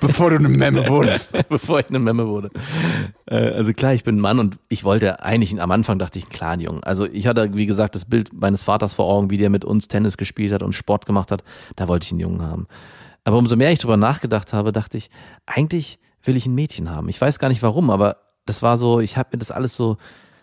Bevor 0.00 0.30
du 0.30 0.36
eine 0.36 0.48
Memme 0.48 0.88
wurdest. 0.88 1.30
bevor 1.48 1.78
ich 1.78 1.88
eine 1.90 2.00
Memme 2.00 2.26
wurde. 2.26 2.50
Äh, 3.26 3.36
Also 3.52 3.72
klar, 3.72 3.94
ich 3.94 4.02
bin 4.02 4.16
ein 4.16 4.20
Mann 4.20 4.40
und 4.40 4.58
ich 4.68 4.82
wollte 4.82 5.22
eigentlich, 5.22 5.60
am 5.60 5.70
Anfang 5.70 6.00
dachte 6.00 6.18
ich, 6.18 6.28
klar, 6.28 6.52
ein 6.52 6.60
Jungen. 6.60 6.82
Also 6.82 7.06
ich 7.06 7.28
hatte, 7.28 7.54
wie 7.54 7.66
gesagt, 7.66 7.94
das 7.94 8.04
Bild 8.04 8.32
meines 8.32 8.64
Vaters 8.64 8.92
vor 8.94 9.06
Augen, 9.06 9.30
wie 9.30 9.36
der 9.38 9.48
mit 9.50 9.64
uns 9.64 9.86
Tennis 9.86 10.16
gespielt 10.16 10.52
hat 10.52 10.64
und 10.64 10.72
Sport 10.72 11.06
gemacht 11.06 11.30
hat. 11.30 11.44
Da 11.76 11.86
wollte 11.86 12.04
ich 12.04 12.10
einen 12.10 12.20
Jungen 12.20 12.42
haben. 12.42 12.66
Aber 13.22 13.36
umso 13.38 13.54
mehr 13.54 13.70
ich 13.70 13.78
drüber 13.78 13.96
nachgedacht 13.96 14.52
habe, 14.52 14.72
dachte 14.72 14.96
ich, 14.96 15.10
eigentlich 15.46 16.00
will 16.24 16.36
ich 16.36 16.46
ein 16.46 16.54
Mädchen 16.54 16.90
haben. 16.90 17.08
Ich 17.08 17.20
weiß 17.20 17.38
gar 17.38 17.48
nicht 17.48 17.62
warum, 17.62 17.90
aber 17.90 18.16
das 18.46 18.60
war 18.60 18.76
so, 18.76 18.98
ich 18.98 19.16
habe 19.16 19.28
mir 19.32 19.38
das 19.38 19.52
alles 19.52 19.76
so 19.76 19.98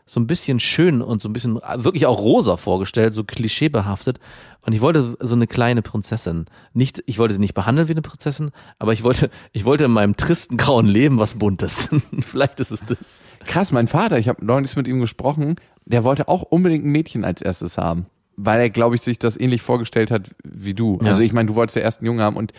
so 0.07 0.19
ein 0.19 0.25
bisschen 0.25 0.59
schön 0.59 1.01
und 1.01 1.21
so 1.21 1.29
ein 1.29 1.33
bisschen 1.33 1.55
wirklich 1.75 2.05
auch 2.05 2.19
rosa 2.19 2.57
vorgestellt, 2.57 3.13
so 3.13 3.23
klischeebehaftet. 3.23 4.19
Und 4.61 4.73
ich 4.73 4.81
wollte 4.81 5.17
so 5.19 5.35
eine 5.35 5.47
kleine 5.47 5.81
Prinzessin. 5.81 6.45
Nicht, 6.73 7.03
ich 7.05 7.19
wollte 7.19 7.33
sie 7.35 7.39
nicht 7.39 7.53
behandeln 7.53 7.87
wie 7.87 7.91
eine 7.91 8.01
Prinzessin, 8.01 8.51
aber 8.79 8.93
ich 8.93 9.03
wollte, 9.03 9.29
ich 9.51 9.65
wollte 9.65 9.85
in 9.85 9.91
meinem 9.91 10.17
tristen 10.17 10.57
grauen 10.57 10.87
Leben 10.87 11.19
was 11.19 11.35
Buntes. 11.35 11.89
Vielleicht 12.25 12.59
ist 12.59 12.71
es 12.71 12.83
das. 12.85 13.21
Krass, 13.45 13.71
mein 13.71 13.87
Vater, 13.87 14.17
ich 14.17 14.27
habe 14.29 14.43
neulich 14.43 14.75
mit 14.75 14.87
ihm 14.87 14.99
gesprochen, 15.01 15.55
der 15.85 16.03
wollte 16.03 16.27
auch 16.27 16.41
unbedingt 16.41 16.85
ein 16.85 16.91
Mädchen 16.91 17.23
als 17.23 17.41
erstes 17.41 17.77
haben. 17.77 18.07
Weil 18.37 18.61
er, 18.61 18.69
glaube 18.69 18.95
ich, 18.95 19.01
sich 19.01 19.19
das 19.19 19.37
ähnlich 19.37 19.61
vorgestellt 19.61 20.09
hat 20.09 20.31
wie 20.43 20.73
du. 20.73 20.99
Ja. 21.01 21.11
Also 21.11 21.23
ich 21.23 21.33
meine, 21.33 21.47
du 21.47 21.55
wolltest 21.55 21.75
ja 21.75 21.81
erst 21.81 21.99
einen 21.99 22.07
Jungen 22.07 22.21
haben. 22.21 22.37
Und 22.37 22.53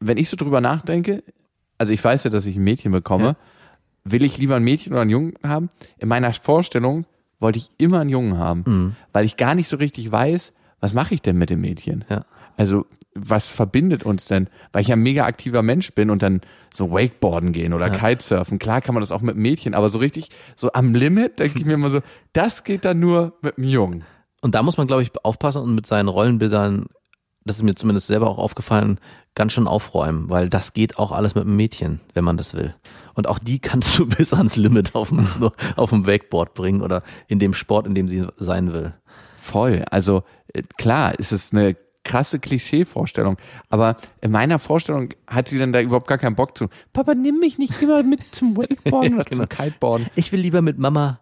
wenn 0.00 0.18
ich 0.18 0.28
so 0.28 0.36
drüber 0.36 0.60
nachdenke, 0.60 1.22
also 1.78 1.92
ich 1.92 2.02
weiß 2.02 2.24
ja, 2.24 2.30
dass 2.30 2.46
ich 2.46 2.56
ein 2.56 2.64
Mädchen 2.64 2.92
bekomme, 2.92 3.24
Ja. 3.24 3.36
Will 4.04 4.22
ich 4.24 4.38
lieber 4.38 4.56
ein 4.56 4.62
Mädchen 4.64 4.92
oder 4.92 5.02
einen 5.02 5.10
Jungen 5.10 5.34
haben? 5.42 5.68
In 5.98 6.08
meiner 6.08 6.32
Vorstellung 6.32 7.04
wollte 7.38 7.58
ich 7.58 7.70
immer 7.78 8.00
einen 8.00 8.10
Jungen 8.10 8.38
haben, 8.38 8.64
Mhm. 8.66 8.96
weil 9.12 9.24
ich 9.24 9.36
gar 9.36 9.54
nicht 9.54 9.68
so 9.68 9.76
richtig 9.76 10.10
weiß, 10.10 10.52
was 10.80 10.94
mache 10.94 11.14
ich 11.14 11.22
denn 11.22 11.36
mit 11.36 11.50
dem 11.50 11.60
Mädchen? 11.60 12.04
Ja. 12.08 12.24
Also 12.56 12.86
was 13.14 13.48
verbindet 13.48 14.04
uns 14.04 14.26
denn? 14.26 14.48
Weil 14.72 14.82
ich 14.82 14.88
ja 14.88 14.94
ein 14.96 15.02
mega 15.02 15.24
aktiver 15.24 15.62
Mensch 15.62 15.92
bin 15.94 16.10
und 16.10 16.22
dann 16.22 16.42
so 16.72 16.92
Wakeboarden 16.92 17.52
gehen 17.52 17.72
oder 17.72 17.90
Kitesurfen. 17.90 18.58
Klar 18.60 18.80
kann 18.80 18.94
man 18.94 19.00
das 19.02 19.10
auch 19.10 19.20
mit 19.20 19.36
Mädchen, 19.36 19.74
aber 19.74 19.88
so 19.88 19.98
richtig 19.98 20.28
so 20.54 20.72
am 20.72 20.94
Limit 20.94 21.38
denke 21.40 21.58
ich 21.58 21.64
mir 21.64 21.72
immer 21.74 21.90
so, 21.90 22.00
das 22.32 22.62
geht 22.62 22.84
dann 22.84 23.00
nur 23.00 23.32
mit 23.42 23.58
einem 23.58 23.66
Jungen. 23.66 24.04
Und 24.42 24.54
da 24.54 24.62
muss 24.62 24.76
man, 24.76 24.86
glaube 24.86 25.02
ich, 25.02 25.10
aufpassen 25.24 25.60
und 25.62 25.74
mit 25.74 25.86
seinen 25.86 26.08
Rollenbildern, 26.08 26.86
das 27.44 27.56
ist 27.56 27.62
mir 27.62 27.74
zumindest 27.74 28.06
selber 28.06 28.28
auch 28.28 28.38
aufgefallen, 28.38 29.00
ganz 29.34 29.52
schön 29.52 29.66
aufräumen, 29.66 30.30
weil 30.30 30.48
das 30.48 30.72
geht 30.72 30.96
auch 30.98 31.10
alles 31.12 31.34
mit 31.34 31.44
einem 31.44 31.56
Mädchen, 31.56 32.00
wenn 32.14 32.24
man 32.24 32.36
das 32.36 32.54
will. 32.54 32.74
Und 33.20 33.26
auch 33.26 33.38
die 33.38 33.58
kannst 33.60 33.98
du 33.98 34.06
bis 34.06 34.32
ans 34.32 34.56
Limit 34.56 34.94
auf 34.94 35.10
dem, 35.10 35.26
auf 35.76 35.90
dem 35.90 36.06
Wakeboard 36.06 36.54
bringen 36.54 36.80
oder 36.80 37.02
in 37.28 37.38
dem 37.38 37.52
Sport, 37.52 37.86
in 37.86 37.94
dem 37.94 38.08
sie 38.08 38.26
sein 38.38 38.72
will. 38.72 38.94
Voll. 39.36 39.84
Also 39.90 40.22
äh, 40.54 40.62
klar, 40.78 41.18
ist 41.18 41.32
es 41.32 41.52
eine 41.52 41.76
krasse 42.02 42.38
Klischee-Vorstellung. 42.38 43.36
Aber 43.68 43.98
in 44.22 44.30
meiner 44.30 44.58
Vorstellung 44.58 45.10
hat 45.26 45.48
sie 45.48 45.58
dann 45.58 45.74
da 45.74 45.82
überhaupt 45.82 46.06
gar 46.06 46.16
keinen 46.16 46.34
Bock 46.34 46.56
zu. 46.56 46.68
Papa, 46.94 47.14
nimm 47.14 47.40
mich 47.40 47.58
nicht 47.58 47.82
immer 47.82 48.02
mit 48.02 48.20
zum 48.34 48.56
Wakeboarden 48.56 49.16
oder 49.16 49.24
genau. 49.24 49.44
zum 49.44 49.48
Kiteboarden. 49.50 50.06
Ich 50.14 50.32
will 50.32 50.40
lieber 50.40 50.62
mit 50.62 50.78
Mama. 50.78 51.20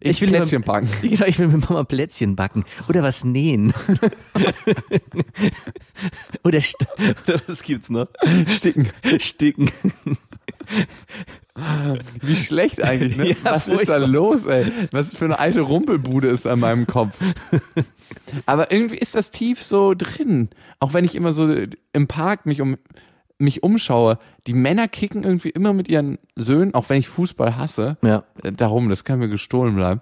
Ich, 0.00 0.20
will 0.20 0.28
Plätzchen 0.28 0.60
lieber- 0.60 0.72
backen. 0.74 0.88
Genau, 1.00 1.24
ich 1.24 1.38
will 1.38 1.48
mit 1.48 1.70
Mama 1.70 1.84
Plätzchen 1.84 2.36
backen 2.36 2.66
oder 2.86 3.02
was 3.02 3.24
nähen. 3.24 3.72
oder, 6.42 6.58
oder 7.26 7.40
was 7.46 7.62
gibt's 7.62 7.88
noch? 7.88 8.08
Sticken. 8.48 8.90
Sticken. 9.18 9.70
Wie 12.20 12.36
schlecht 12.36 12.82
eigentlich, 12.82 13.16
ne? 13.16 13.28
Ja, 13.44 13.54
Was 13.54 13.68
ist 13.68 13.88
da 13.88 13.96
los, 13.96 14.46
ey? 14.46 14.72
Was 14.90 15.14
für 15.14 15.26
eine 15.26 15.38
alte 15.38 15.60
Rumpelbude 15.60 16.28
ist 16.28 16.46
an 16.46 16.60
meinem 16.60 16.86
Kopf. 16.86 17.16
Aber 18.46 18.72
irgendwie 18.72 18.96
ist 18.96 19.14
das 19.14 19.30
tief 19.30 19.62
so 19.62 19.94
drin. 19.94 20.48
Auch 20.80 20.94
wenn 20.94 21.04
ich 21.04 21.14
immer 21.14 21.32
so 21.32 21.54
im 21.92 22.06
Park 22.08 22.46
mich 22.46 22.60
um 22.60 22.76
mich 23.38 23.62
umschaue, 23.62 24.18
die 24.46 24.54
Männer 24.54 24.86
kicken 24.88 25.24
irgendwie 25.24 25.50
immer 25.50 25.72
mit 25.72 25.88
ihren 25.88 26.18
Söhnen, 26.36 26.72
auch 26.74 26.88
wenn 26.88 26.98
ich 26.98 27.08
Fußball 27.08 27.56
hasse. 27.56 27.96
Ja. 28.02 28.24
Äh, 28.42 28.52
Darum, 28.52 28.88
das 28.88 29.04
kann 29.04 29.18
mir 29.18 29.28
gestohlen 29.28 29.74
bleiben. 29.74 30.00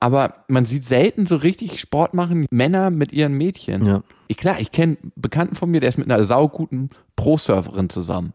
Aber 0.00 0.44
man 0.48 0.66
sieht 0.66 0.84
selten 0.84 1.26
so 1.26 1.36
richtig 1.36 1.78
Sport 1.78 2.14
machen 2.14 2.46
Männer 2.50 2.90
mit 2.90 3.12
ihren 3.12 3.34
Mädchen. 3.34 3.86
Ja. 3.86 4.02
Ich, 4.26 4.36
klar, 4.36 4.56
ich 4.58 4.72
kenne 4.72 4.96
einen 5.00 5.12
Bekannten 5.14 5.54
von 5.54 5.70
mir, 5.70 5.80
der 5.80 5.90
ist 5.90 5.98
mit 5.98 6.10
einer 6.10 6.24
sauguten 6.24 6.90
Pro-Surferin 7.14 7.88
zusammen. 7.88 8.32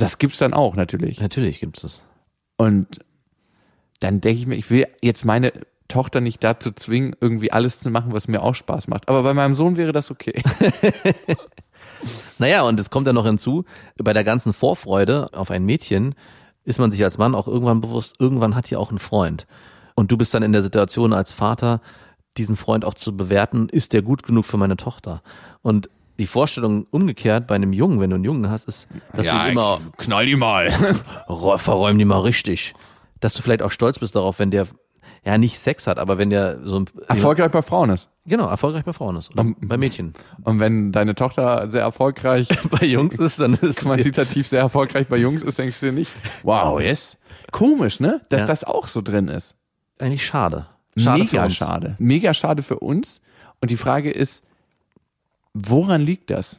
Das 0.00 0.18
gibt's 0.18 0.38
dann 0.38 0.54
auch 0.54 0.76
natürlich. 0.76 1.20
Natürlich 1.20 1.60
gibt's 1.60 1.82
das. 1.82 2.02
Und 2.56 3.00
dann 4.00 4.20
denke 4.20 4.40
ich 4.40 4.46
mir, 4.46 4.56
ich 4.56 4.70
will 4.70 4.86
jetzt 5.02 5.24
meine 5.24 5.52
Tochter 5.88 6.20
nicht 6.20 6.42
dazu 6.42 6.72
zwingen, 6.72 7.14
irgendwie 7.20 7.52
alles 7.52 7.80
zu 7.80 7.90
machen, 7.90 8.12
was 8.12 8.28
mir 8.28 8.42
auch 8.42 8.54
Spaß 8.54 8.88
macht. 8.88 9.08
Aber 9.08 9.22
bei 9.22 9.34
meinem 9.34 9.54
Sohn 9.54 9.76
wäre 9.76 9.92
das 9.92 10.10
okay. 10.10 10.42
Naja, 12.38 12.62
und 12.62 12.80
es 12.80 12.90
kommt 12.90 13.06
ja 13.06 13.12
noch 13.12 13.26
hinzu, 13.26 13.64
bei 13.96 14.12
der 14.12 14.24
ganzen 14.24 14.52
Vorfreude 14.52 15.30
auf 15.32 15.50
ein 15.50 15.64
Mädchen 15.64 16.14
ist 16.64 16.78
man 16.78 16.90
sich 16.90 17.02
als 17.04 17.18
Mann 17.18 17.34
auch 17.34 17.48
irgendwann 17.48 17.80
bewusst, 17.80 18.16
irgendwann 18.18 18.54
hat 18.54 18.70
die 18.70 18.76
auch 18.76 18.90
einen 18.90 18.98
Freund. 18.98 19.46
Und 19.94 20.10
du 20.10 20.16
bist 20.16 20.32
dann 20.34 20.42
in 20.42 20.52
der 20.52 20.62
Situation 20.62 21.12
als 21.12 21.32
Vater, 21.32 21.80
diesen 22.36 22.56
Freund 22.56 22.84
auch 22.84 22.94
zu 22.94 23.16
bewerten, 23.16 23.68
ist 23.68 23.92
der 23.92 24.02
gut 24.02 24.22
genug 24.22 24.46
für 24.46 24.56
meine 24.56 24.76
Tochter? 24.76 25.22
Und 25.62 25.90
die 26.20 26.26
Vorstellung 26.26 26.86
umgekehrt 26.90 27.46
bei 27.46 27.54
einem 27.56 27.72
Jungen, 27.72 27.98
wenn 28.00 28.10
du 28.10 28.14
einen 28.16 28.24
Jungen 28.24 28.48
hast, 28.50 28.68
ist, 28.68 28.88
dass 29.14 29.26
du 29.26 29.34
ihn 29.34 29.46
immer 29.52 29.80
knall 29.96 30.26
die 30.26 30.36
mal. 30.36 30.70
verräum 31.56 31.98
die 31.98 32.04
mal 32.04 32.20
richtig. 32.20 32.74
Dass 33.20 33.34
du 33.34 33.42
vielleicht 33.42 33.62
auch 33.62 33.70
stolz 33.70 33.98
bist 33.98 34.14
darauf, 34.14 34.38
wenn 34.38 34.50
der 34.50 34.66
ja 35.24 35.36
nicht 35.36 35.58
Sex 35.58 35.86
hat, 35.86 35.98
aber 35.98 36.16
wenn 36.16 36.30
der 36.30 36.60
so 36.66 36.78
ein 36.80 36.86
Erfolgreich 37.08 37.50
bei 37.50 37.60
Frauen 37.60 37.90
ist. 37.90 38.08
genau 38.24 38.46
erfolgreich 38.48 38.84
bei 38.84 38.92
Frauen 38.94 39.16
ist 39.16 39.30
oder 39.30 39.40
Um- 39.42 39.56
bei 39.60 39.76
Mädchen. 39.76 40.14
Und 40.44 40.60
wenn 40.60 40.92
deine 40.92 41.14
Tochter 41.14 41.70
sehr 41.70 41.82
erfolgreich, 41.82 42.48
Bei 42.70 42.86
Jungs 42.86 43.18
ist 43.18 43.38
dann 43.40 43.52
ist 43.54 43.62
es 43.62 43.76
quantitativ 43.76 44.46
sehr 44.46 44.60
erfolgreich 44.60 45.08
bei 45.08 45.18
Jungs 45.18 45.42
ist, 45.42 45.58
denkst 45.58 45.78
du 45.80 45.86
dir 45.86 45.92
nicht, 45.92 46.10
wow, 46.42 46.80
yes. 46.80 47.18
Komisch, 47.52 48.00
ne? 48.00 48.22
Dass 48.30 48.40
Ja. 48.42 48.46
das 48.46 48.64
auch 48.64 48.88
so 48.88 49.02
drin 49.02 49.28
ist. 49.28 49.54
eigentlich 49.98 50.24
schade. 50.24 50.66
Schade 50.96 51.24
für 51.26 51.34
Mega 51.36 51.44
uns. 51.44 51.54
schade. 51.56 51.96
Mega 51.98 52.32
schade 52.34 52.62
für 52.62 52.78
uns. 52.78 53.20
Und 53.60 53.70
die 53.70 53.76
Frage 53.76 54.10
ist, 54.10 54.42
woran 55.54 56.02
liegt 56.02 56.30
das? 56.30 56.58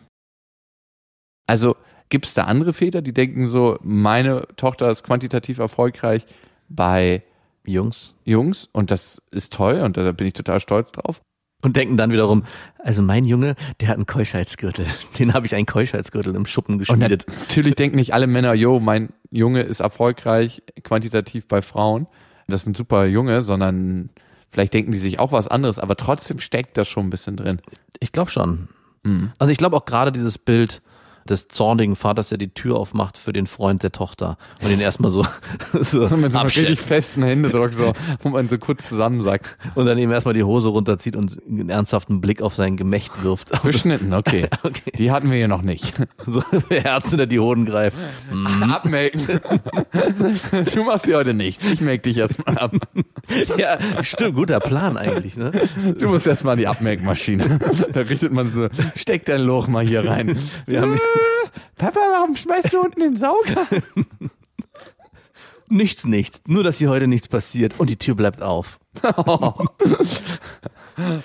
Also 1.47 1.75
gibt 2.09 2.25
es 2.25 2.33
da 2.33 2.43
andere 2.43 2.73
Väter, 2.73 3.01
die 3.01 3.13
denken 3.13 3.47
so, 3.47 3.77
meine 3.81 4.47
Tochter 4.57 4.89
ist 4.89 5.03
quantitativ 5.03 5.59
erfolgreich 5.59 6.25
bei 6.69 7.23
Jungs. 7.65 8.15
Jungs 8.25 8.69
und 8.71 8.91
das 8.91 9.21
ist 9.31 9.53
toll 9.53 9.81
und 9.81 9.97
da 9.97 10.11
bin 10.11 10.27
ich 10.27 10.33
total 10.33 10.59
stolz 10.59 10.91
drauf. 10.91 11.21
Und 11.63 11.75
denken 11.75 11.95
dann 11.95 12.11
wiederum, 12.11 12.43
also 12.79 13.03
mein 13.03 13.25
Junge, 13.25 13.55
der 13.79 13.89
hat 13.89 13.95
einen 13.95 14.07
Keuschheitsgürtel. 14.07 14.85
Den 15.19 15.33
habe 15.33 15.45
ich 15.45 15.53
einen 15.53 15.67
Keuschheitsgürtel 15.67 16.35
im 16.35 16.47
Schuppen 16.47 16.73
Und 16.73 16.79
geschmiedet. 16.79 17.25
natürlich 17.27 17.75
denken 17.75 17.97
nicht 17.97 18.15
alle 18.15 18.25
Männer, 18.25 18.55
yo, 18.55 18.79
mein 18.79 19.09
Junge 19.29 19.61
ist 19.61 19.79
erfolgreich 19.79 20.63
quantitativ 20.81 21.47
bei 21.47 21.61
Frauen. 21.61 22.07
Das 22.47 22.61
ist 22.61 22.67
ein 22.67 22.73
super 22.73 23.05
Junge, 23.05 23.43
sondern 23.43 24.09
vielleicht 24.51 24.73
denken 24.73 24.91
die 24.91 24.97
sich 24.97 25.19
auch 25.19 25.31
was 25.31 25.47
anderes, 25.47 25.77
aber 25.77 25.95
trotzdem 25.95 26.39
steckt 26.39 26.77
das 26.77 26.87
schon 26.87 27.07
ein 27.07 27.09
bisschen 27.11 27.37
drin. 27.37 27.61
Ich 27.99 28.11
glaube 28.11 28.31
schon. 28.31 28.67
Mhm. 29.03 29.31
Also 29.39 29.51
ich 29.51 29.57
glaube 29.57 29.77
auch 29.77 29.85
gerade 29.85 30.11
dieses 30.11 30.37
Bild 30.37 30.81
des 31.29 31.47
zornigen 31.47 31.95
Vaters, 31.95 32.29
der 32.29 32.37
die 32.37 32.49
Tür 32.53 32.77
aufmacht 32.77 33.17
für 33.17 33.33
den 33.33 33.47
Freund 33.47 33.83
der 33.83 33.91
Tochter 33.91 34.37
und 34.63 34.71
ihn 34.71 34.79
erstmal 34.79 35.11
so, 35.11 35.25
so 35.73 36.05
So 36.05 36.17
mit 36.17 36.33
so 36.33 36.39
einem 36.39 36.47
richtig 36.47 36.79
festen 36.81 37.23
Händedruck, 37.23 37.73
so, 37.73 37.93
wo 38.21 38.29
man 38.29 38.49
so 38.49 38.57
kurz 38.57 38.87
zusammensackt. 38.87 39.57
und 39.75 39.85
dann 39.85 39.97
ihm 39.97 40.11
erstmal 40.11 40.33
die 40.33 40.43
Hose 40.43 40.69
runterzieht 40.69 41.15
und 41.15 41.37
einen 41.47 41.69
ernsthaften 41.69 42.21
Blick 42.21 42.41
auf 42.41 42.55
sein 42.55 42.77
Gemächt 42.77 43.23
wirft. 43.23 43.51
Beschnitten, 43.63 44.13
okay. 44.13 44.47
Okay. 44.63 44.91
Die 44.97 45.11
hatten 45.11 45.29
wir 45.31 45.37
hier 45.37 45.47
noch 45.47 45.63
nicht. 45.63 45.95
So 46.25 46.41
Herz 46.69 47.09
hinter 47.09 47.25
die 47.25 47.39
Hoden 47.39 47.65
greift. 47.65 47.99
Abmelken. 48.61 49.39
Du 50.73 50.83
machst 50.83 51.05
sie 51.05 51.15
heute 51.15 51.33
nicht. 51.33 51.63
Ich 51.65 51.81
melk 51.81 52.03
dich 52.03 52.17
erstmal 52.17 52.57
ab. 52.57 52.73
Ja, 53.57 53.77
stimmt, 54.03 54.35
guter 54.35 54.59
Plan 54.59 54.97
eigentlich, 54.97 55.35
ne? 55.35 55.51
Du 55.97 56.07
musst 56.09 56.27
erstmal 56.27 56.57
die 56.57 56.67
Abmelkmaschine. 56.67 57.59
Da 57.91 58.01
richtet 58.01 58.31
man 58.31 58.51
so, 58.53 58.67
steck 58.95 59.25
dein 59.25 59.41
Loch 59.41 59.67
mal 59.67 59.85
hier 59.85 60.07
rein. 60.07 60.37
Wir 60.65 60.81
haben 60.81 60.99
Papa, 61.77 61.99
warum 61.99 62.35
schmeißt 62.35 62.73
du 62.73 62.81
unten 62.81 62.99
den 62.99 63.15
Sauger? 63.15 63.67
nichts, 65.67 66.05
nichts. 66.05 66.41
Nur, 66.47 66.63
dass 66.63 66.77
hier 66.77 66.89
heute 66.89 67.07
nichts 67.07 67.27
passiert 67.27 67.79
und 67.79 67.89
die 67.89 67.97
Tür 67.97 68.15
bleibt 68.15 68.41
auf. 68.41 68.79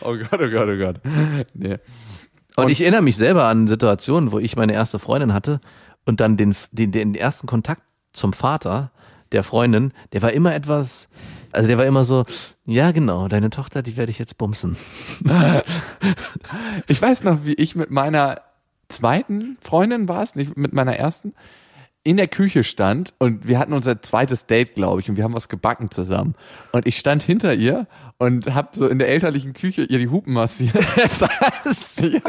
Oh 0.00 0.16
Gott, 0.16 0.40
oh 0.40 0.49
Gott, 0.49 0.69
oh 0.69 0.78
Gott. 0.78 1.00
Nee. 1.52 1.76
Und, 2.57 2.71
ich 2.71 2.81
erinnere 2.81 3.02
mich 3.02 3.16
selber 3.16 3.45
an 3.45 3.66
Situationen, 3.66 4.33
wo 4.33 4.38
ich 4.38 4.57
meine 4.57 4.73
erste 4.73 4.99
Freundin 4.99 5.35
hatte 5.35 5.61
und 6.07 6.21
dann 6.21 6.37
den, 6.37 6.57
den, 6.71 6.93
den 6.93 7.14
ersten 7.14 7.47
Kontakt 7.47 7.83
zum 8.12 8.33
Vater 8.33 8.93
der 9.33 9.43
Freundin, 9.43 9.93
der 10.12 10.23
war 10.23 10.33
immer 10.33 10.55
etwas, 10.55 11.09
also 11.52 11.66
der 11.66 11.78
war 11.78 11.85
immer 11.85 12.05
so, 12.05 12.25
ja 12.64 12.93
genau, 12.93 13.28
deine 13.28 13.50
Tochter, 13.50 13.83
die 13.83 13.97
werde 13.97 14.11
ich 14.11 14.19
jetzt 14.19 14.38
bumsen. 14.38 14.76
Ich 16.87 17.02
weiß 17.02 17.25
noch, 17.25 17.45
wie 17.45 17.55
ich 17.55 17.75
mit 17.75 17.90
meiner 17.90 18.40
zweiten 18.88 19.59
Freundin 19.61 20.09
war 20.09 20.23
es, 20.23 20.35
nicht 20.35 20.57
mit 20.57 20.73
meiner 20.73 20.97
ersten, 20.97 21.35
in 22.07 22.16
der 22.16 22.28
Küche 22.28 22.62
stand 22.62 23.14
und 23.19 23.49
wir 23.49 23.59
hatten 23.59 23.73
unser 23.73 24.00
zweites 24.00 24.47
Date, 24.47 24.75
glaube 24.76 25.00
ich, 25.00 25.11
und 25.11 25.16
wir 25.16 25.25
haben 25.25 25.35
was 25.35 25.49
gebacken 25.49 25.90
zusammen. 25.90 26.35
Und 26.71 26.87
ich 26.87 26.99
stand 26.99 27.21
hinter 27.21 27.52
ihr 27.55 27.88
und 28.19 28.55
habe 28.55 28.69
so 28.75 28.87
in 28.87 29.00
der 29.00 29.09
elterlichen 29.09 29.55
Küche 29.55 29.83
ihr 29.83 29.99
die 29.99 30.09
Hupen 30.09 30.33
massiert. 30.33 30.75
Was? 31.64 31.97
Ja. 31.97 32.21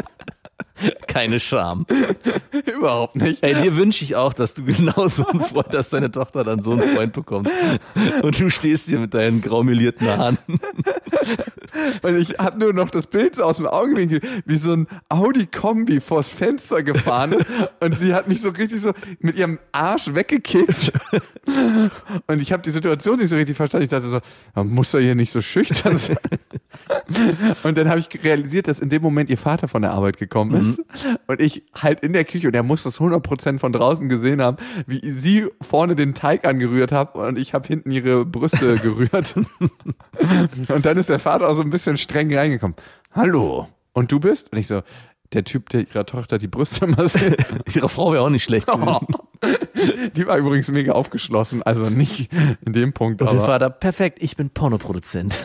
Keine 1.06 1.40
Scham. 1.40 1.86
Überhaupt 2.66 3.16
nicht. 3.16 3.42
Ey, 3.42 3.54
dir 3.54 3.76
wünsche 3.76 4.04
ich 4.04 4.16
auch, 4.16 4.32
dass 4.32 4.54
du 4.54 4.64
genauso 4.64 5.26
einen 5.26 5.42
Freund, 5.42 5.72
dass 5.72 5.90
deine 5.90 6.10
Tochter 6.10 6.44
dann 6.44 6.62
so 6.62 6.72
einen 6.72 6.94
Freund 6.94 7.12
bekommt. 7.12 7.48
Und 8.22 8.38
du 8.38 8.50
stehst 8.50 8.88
hier 8.88 8.98
mit 8.98 9.14
deinen 9.14 9.40
graumelierten 9.40 10.06
Haaren. 10.06 10.38
Und 12.02 12.16
ich 12.16 12.38
habe 12.38 12.58
nur 12.58 12.72
noch 12.72 12.90
das 12.90 13.06
Bild 13.06 13.36
so 13.36 13.42
aus 13.42 13.56
dem 13.56 13.66
Augenwinkel, 13.66 14.20
wie 14.44 14.56
so 14.56 14.72
ein 14.72 14.86
Audi-Kombi 15.08 16.00
vors 16.00 16.28
Fenster 16.28 16.82
gefahren 16.82 17.32
ist. 17.32 17.46
Und 17.80 17.98
sie 17.98 18.14
hat 18.14 18.28
mich 18.28 18.40
so 18.40 18.50
richtig 18.50 18.80
so 18.80 18.92
mit 19.20 19.36
ihrem 19.36 19.58
Arsch 19.72 20.14
weggekickt. 20.14 20.92
Und 22.26 22.40
ich 22.40 22.52
habe 22.52 22.62
die 22.62 22.70
Situation 22.70 23.18
nicht 23.18 23.30
so 23.30 23.36
richtig 23.36 23.56
verstanden. 23.56 23.84
Ich 23.84 23.90
dachte 23.90 24.08
so, 24.08 24.20
man 24.54 24.68
muss 24.68 24.90
doch 24.90 25.00
hier 25.00 25.14
nicht 25.14 25.32
so 25.32 25.40
schüchtern 25.40 25.98
sein. 25.98 26.16
Und 27.62 27.76
dann 27.76 27.88
habe 27.88 28.00
ich 28.00 28.08
realisiert, 28.22 28.68
dass 28.68 28.80
in 28.80 28.88
dem 28.88 29.02
Moment 29.02 29.30
ihr 29.30 29.38
Vater 29.38 29.68
von 29.68 29.82
der 29.82 29.92
Arbeit 29.92 30.16
gekommen 30.18 30.60
ist. 30.60 30.67
Und 31.26 31.40
ich 31.40 31.64
halt 31.74 32.00
in 32.00 32.12
der 32.12 32.24
Küche, 32.24 32.48
und 32.48 32.54
er 32.54 32.62
muss 32.62 32.82
das 32.82 33.00
100% 33.00 33.58
von 33.58 33.72
draußen 33.72 34.08
gesehen 34.08 34.42
haben, 34.42 34.56
wie 34.86 35.10
sie 35.12 35.46
vorne 35.60 35.96
den 35.96 36.14
Teig 36.14 36.46
angerührt 36.46 36.92
hat 36.92 37.14
und 37.14 37.38
ich 37.38 37.54
habe 37.54 37.66
hinten 37.66 37.90
ihre 37.90 38.24
Brüste 38.24 38.76
gerührt. 38.82 39.34
Und 40.68 40.86
dann 40.86 40.96
ist 40.98 41.08
der 41.08 41.18
Vater 41.18 41.48
auch 41.48 41.54
so 41.54 41.62
ein 41.62 41.70
bisschen 41.70 41.96
streng 41.96 42.34
reingekommen. 42.34 42.76
Hallo. 43.12 43.68
Und 43.92 44.12
du 44.12 44.20
bist? 44.20 44.52
Und 44.52 44.58
ich 44.58 44.66
so, 44.66 44.82
der 45.32 45.44
Typ, 45.44 45.68
der 45.68 45.82
ihrer 45.82 46.06
Tochter 46.06 46.38
die 46.38 46.46
Brüste 46.46 46.86
massiert. 46.86 47.44
Ihre 47.74 47.88
Frau 47.88 48.12
wäre 48.12 48.22
auch 48.22 48.30
nicht 48.30 48.44
schlecht 48.44 48.66
gewesen. 48.66 49.06
Die 50.16 50.26
war 50.26 50.36
übrigens 50.38 50.68
mega 50.68 50.92
aufgeschlossen, 50.92 51.62
also 51.62 51.90
nicht 51.90 52.28
in 52.64 52.72
dem 52.72 52.92
Punkt, 52.92 53.20
Und 53.20 53.30
der 53.30 53.38
aber 53.38 53.46
Vater, 53.46 53.70
perfekt, 53.70 54.18
ich 54.20 54.36
bin 54.36 54.50
Pornoproduzent. 54.50 55.38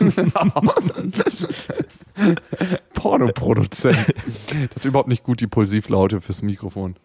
Pornoproduzent. 2.94 3.96
Das 3.96 4.76
ist 4.76 4.84
überhaupt 4.84 5.08
nicht 5.08 5.24
gut, 5.24 5.40
die 5.40 5.46
Pulsivlaute 5.46 6.20
fürs 6.20 6.42
Mikrofon. 6.42 6.96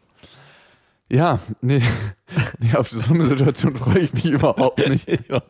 Ja, 1.11 1.39
nee, 1.61 1.81
nee, 2.59 2.75
auf 2.75 2.89
so 2.91 3.13
eine 3.13 3.25
Situation 3.25 3.75
freue 3.75 3.99
ich 3.99 4.13
mich 4.13 4.25
überhaupt 4.25 4.87
nicht. 4.87 5.07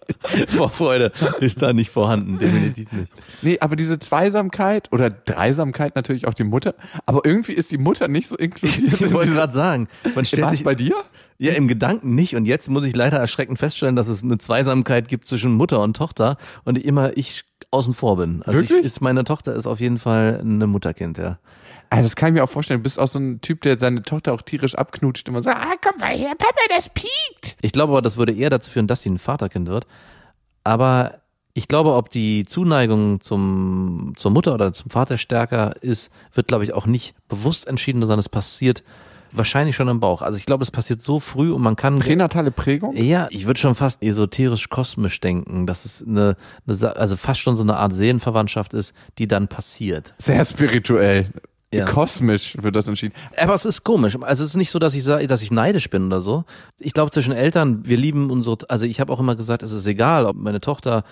Vorfreude 0.47 1.11
ist 1.41 1.61
da 1.61 1.73
nicht 1.73 1.91
vorhanden, 1.91 2.39
definitiv 2.39 2.93
nicht. 2.93 3.11
Nee, 3.41 3.57
aber 3.59 3.75
diese 3.75 3.99
Zweisamkeit 3.99 4.89
oder 4.93 5.09
Dreisamkeit 5.09 5.97
natürlich 5.97 6.27
auch 6.27 6.33
die 6.33 6.45
Mutter, 6.45 6.75
aber 7.05 7.25
irgendwie 7.25 7.51
ist 7.51 7.71
die 7.71 7.77
Mutter 7.77 8.07
nicht 8.07 8.29
so 8.29 8.37
inkludiert. 8.37 9.01
Ich 9.01 9.11
wollte 9.11 9.33
gerade 9.33 9.51
sagen, 9.51 9.89
man 10.15 10.23
stellt 10.23 10.43
Was 10.43 10.53
sich 10.53 10.63
bei 10.63 10.75
dir? 10.75 10.95
Ja, 11.41 11.53
im 11.53 11.67
Gedanken 11.67 12.15
nicht. 12.15 12.35
Und 12.35 12.45
jetzt 12.45 12.69
muss 12.69 12.85
ich 12.85 12.95
leider 12.95 13.17
erschreckend 13.17 13.59
feststellen, 13.59 13.95
dass 13.95 14.07
es 14.07 14.23
eine 14.23 14.37
Zweisamkeit 14.37 15.07
gibt 15.07 15.27
zwischen 15.27 15.53
Mutter 15.53 15.81
und 15.81 15.95
Tochter 15.95 16.37
und 16.63 16.77
immer 16.77 17.15
ich 17.17 17.43
außen 17.71 17.93
vor 17.93 18.17
bin. 18.17 18.41
Also 18.43 18.59
ich, 18.59 18.69
Wirklich? 18.69 18.85
ist, 18.85 19.01
meine 19.01 19.23
Tochter 19.23 19.53
ist 19.55 19.67
auf 19.67 19.79
jeden 19.79 19.97
Fall 19.97 20.39
eine 20.41 20.67
Mutterkind, 20.67 21.17
ja. 21.17 21.39
Also 21.91 22.03
das 22.03 22.15
kann 22.15 22.29
ich 22.29 22.33
mir 22.35 22.43
auch 22.43 22.49
vorstellen. 22.49 22.79
Du 22.79 22.83
bist 22.83 22.99
auch 22.99 23.07
so 23.07 23.19
ein 23.19 23.41
Typ, 23.41 23.61
der 23.61 23.79
seine 23.79 24.03
Tochter 24.03 24.33
auch 24.33 24.41
tierisch 24.41 24.75
abknutscht 24.75 25.27
und 25.27 25.33
immer 25.33 25.41
sagt, 25.41 25.59
ah, 25.59 25.75
komm 25.81 25.99
mal 25.99 26.15
her, 26.15 26.33
Papa, 26.37 26.59
das 26.69 26.89
piekt. 26.89 27.57
Ich 27.61 27.71
glaube 27.71 27.93
aber, 27.93 28.01
das 28.01 28.17
würde 28.17 28.33
eher 28.33 28.49
dazu 28.49 28.69
führen, 28.69 28.87
dass 28.87 29.01
sie 29.01 29.09
ein 29.09 29.17
Vaterkind 29.17 29.67
wird. 29.67 29.87
Aber 30.63 31.19
ich 31.53 31.67
glaube, 31.67 31.93
ob 31.95 32.09
die 32.09 32.45
Zuneigung 32.45 33.21
zum, 33.21 34.13
zur 34.17 34.31
Mutter 34.31 34.53
oder 34.53 34.71
zum 34.71 34.91
Vater 34.91 35.17
stärker 35.17 35.73
ist, 35.81 36.11
wird, 36.33 36.47
glaube 36.47 36.63
ich, 36.63 36.73
auch 36.73 36.85
nicht 36.85 37.15
bewusst 37.27 37.67
entschieden, 37.67 38.01
sondern 38.01 38.19
es 38.19 38.29
passiert 38.29 38.83
wahrscheinlich 39.31 39.75
schon 39.75 39.87
im 39.87 39.99
Bauch. 39.99 40.21
Also 40.21 40.37
ich 40.37 40.45
glaube, 40.45 40.63
es 40.63 40.71
passiert 40.71 41.01
so 41.01 41.19
früh 41.19 41.51
und 41.51 41.61
man 41.61 41.75
kann 41.75 41.99
Pränatale 41.99 42.51
Prägung? 42.51 42.95
Ja, 42.95 43.27
ich 43.29 43.47
würde 43.47 43.59
schon 43.59 43.75
fast 43.75 44.01
esoterisch-kosmisch 44.01 45.19
denken, 45.19 45.67
dass 45.67 45.85
es 45.85 46.05
eine, 46.05 46.35
eine, 46.67 46.95
also 46.95 47.17
fast 47.17 47.39
schon 47.41 47.57
so 47.57 47.63
eine 47.63 47.77
Art 47.77 47.95
Seelenverwandtschaft 47.95 48.73
ist, 48.73 48.93
die 49.17 49.27
dann 49.27 49.47
passiert. 49.47 50.13
Sehr 50.17 50.43
spirituell. 50.45 51.31
Ja. 51.71 51.85
Kosmisch 51.85 52.57
wird 52.59 52.75
das 52.75 52.87
entschieden. 52.87 53.13
Aber 53.37 53.53
es 53.53 53.63
ist 53.63 53.83
komisch. 53.83 54.17
Also 54.21 54.43
es 54.43 54.51
ist 54.51 54.55
nicht 54.55 54.71
so, 54.71 54.79
dass 54.79 54.95
ich 54.95 55.03
sage, 55.03 55.27
dass 55.27 55.43
ich 55.43 55.51
neidisch 55.51 55.89
bin 55.89 56.07
oder 56.07 56.21
so. 56.21 56.45
Ich 56.79 56.93
glaube, 56.93 57.11
zwischen 57.11 57.31
Eltern, 57.31 57.85
wir 57.85 57.97
lieben 57.97 58.31
unsere, 58.31 58.57
also 58.69 58.85
ich 58.85 58.99
habe 58.99 59.13
auch 59.13 59.19
immer 59.19 59.35
gesagt, 59.35 59.61
es 59.61 59.71
ist 59.71 59.85
egal, 59.85 60.25
ob 60.25 60.35
meine 60.35 60.61
Tochter 60.61 61.03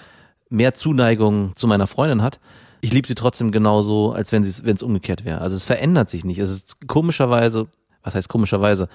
mehr 0.50 0.74
Zuneigung 0.74 1.52
zu 1.56 1.68
meiner 1.68 1.86
Freundin 1.86 2.24
hat. 2.24 2.40
Ich 2.82 2.92
liebe 2.92 3.08
sie 3.08 3.16
trotzdem 3.16 3.52
genauso, 3.52 4.14
als 4.14 4.32
wenn 4.32 4.44
es 4.44 4.84
umgekehrt 4.84 5.26
wäre. 5.26 5.42
Also 5.42 5.56
es 5.56 5.64
verändert 5.64 6.10
sich 6.10 6.26
nicht. 6.26 6.40
Es 6.40 6.50
ist 6.50 6.88
komischerweise, 6.88 7.68
was 8.08 8.16
heißt 8.16 8.30
komischerweise? 8.30 8.88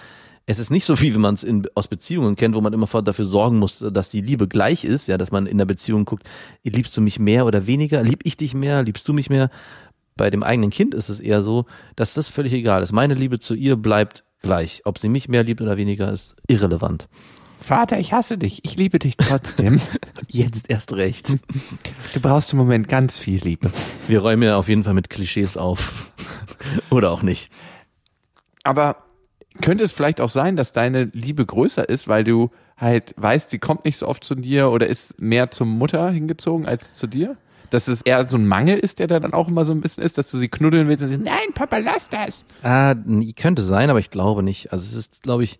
Es 0.46 0.58
ist 0.58 0.70
nicht 0.70 0.84
so 0.84 1.00
wie 1.00 1.14
wenn 1.14 1.20
man 1.20 1.34
es 1.34 1.46
aus 1.74 1.86
Beziehungen 1.86 2.34
kennt, 2.34 2.56
wo 2.56 2.60
man 2.60 2.72
immer 2.72 2.86
dafür 2.86 3.24
sorgen 3.24 3.58
muss, 3.58 3.78
dass 3.78 4.10
die 4.10 4.22
Liebe 4.22 4.48
gleich 4.48 4.84
ist, 4.84 5.06
ja, 5.06 5.18
dass 5.18 5.30
man 5.30 5.46
in 5.46 5.58
der 5.58 5.66
Beziehung 5.66 6.04
guckt, 6.04 6.24
liebst 6.64 6.96
du 6.96 7.00
mich 7.00 7.20
mehr 7.20 7.46
oder 7.46 7.66
weniger, 7.66 8.02
lieb 8.02 8.20
ich 8.24 8.36
dich 8.36 8.54
mehr, 8.54 8.82
liebst 8.82 9.06
du 9.06 9.12
mich 9.12 9.30
mehr? 9.30 9.50
Bei 10.16 10.30
dem 10.30 10.42
eigenen 10.42 10.70
Kind 10.70 10.94
ist 10.94 11.10
es 11.10 11.20
eher 11.20 11.42
so, 11.42 11.66
dass 11.94 12.14
das 12.14 12.26
völlig 12.26 12.52
egal 12.52 12.82
ist. 12.82 12.92
Meine 12.92 13.14
Liebe 13.14 13.38
zu 13.38 13.54
ihr 13.54 13.76
bleibt 13.76 14.24
gleich. 14.42 14.82
Ob 14.84 14.98
sie 14.98 15.08
mich 15.08 15.28
mehr 15.28 15.44
liebt 15.44 15.60
oder 15.60 15.76
weniger, 15.76 16.10
ist 16.10 16.34
irrelevant. 16.48 17.08
Vater, 17.60 17.98
ich 17.98 18.12
hasse 18.12 18.38
dich. 18.38 18.64
Ich 18.64 18.76
liebe 18.76 18.98
dich 18.98 19.16
trotzdem. 19.16 19.80
Jetzt 20.28 20.68
erst 20.68 20.92
recht. 20.94 21.28
du 22.14 22.20
brauchst 22.20 22.52
im 22.52 22.58
Moment 22.58 22.88
ganz 22.88 23.16
viel 23.16 23.40
Liebe. 23.40 23.70
Wir 24.08 24.20
räumen 24.20 24.42
ja 24.42 24.56
auf 24.56 24.68
jeden 24.68 24.84
Fall 24.84 24.94
mit 24.94 25.10
Klischees 25.10 25.56
auf. 25.56 26.12
oder 26.90 27.12
auch 27.12 27.22
nicht. 27.22 27.50
Aber 28.64 29.04
könnte 29.60 29.84
es 29.84 29.92
vielleicht 29.92 30.20
auch 30.20 30.28
sein, 30.28 30.56
dass 30.56 30.72
deine 30.72 31.04
Liebe 31.12 31.44
größer 31.44 31.88
ist, 31.88 32.08
weil 32.08 32.24
du 32.24 32.50
halt 32.76 33.14
weißt, 33.16 33.50
sie 33.50 33.58
kommt 33.58 33.84
nicht 33.84 33.96
so 33.98 34.08
oft 34.08 34.24
zu 34.24 34.34
dir 34.34 34.70
oder 34.70 34.86
ist 34.86 35.20
mehr 35.20 35.50
zur 35.50 35.66
Mutter 35.66 36.10
hingezogen 36.10 36.66
als 36.66 36.94
zu 36.96 37.06
dir? 37.06 37.36
Dass 37.70 37.88
es 37.88 38.02
eher 38.02 38.28
so 38.28 38.36
ein 38.36 38.46
Mangel 38.46 38.78
ist, 38.78 38.98
der 38.98 39.06
da 39.06 39.18
dann 39.20 39.32
auch 39.32 39.48
immer 39.48 39.64
so 39.64 39.72
ein 39.72 39.80
bisschen 39.80 40.02
ist, 40.02 40.18
dass 40.18 40.30
du 40.30 40.36
sie 40.36 40.48
knuddeln 40.48 40.88
willst 40.88 41.02
und 41.02 41.08
sie 41.10 41.16
nein, 41.18 41.52
Papa, 41.54 41.78
lass 41.78 42.08
das. 42.08 42.44
Ah, 42.62 42.90
n- 42.92 43.32
könnte 43.34 43.62
sein, 43.62 43.88
aber 43.88 43.98
ich 43.98 44.10
glaube 44.10 44.42
nicht. 44.42 44.72
Also 44.72 44.84
es 44.84 44.92
ist, 44.94 45.22
glaube 45.22 45.44
ich, 45.44 45.58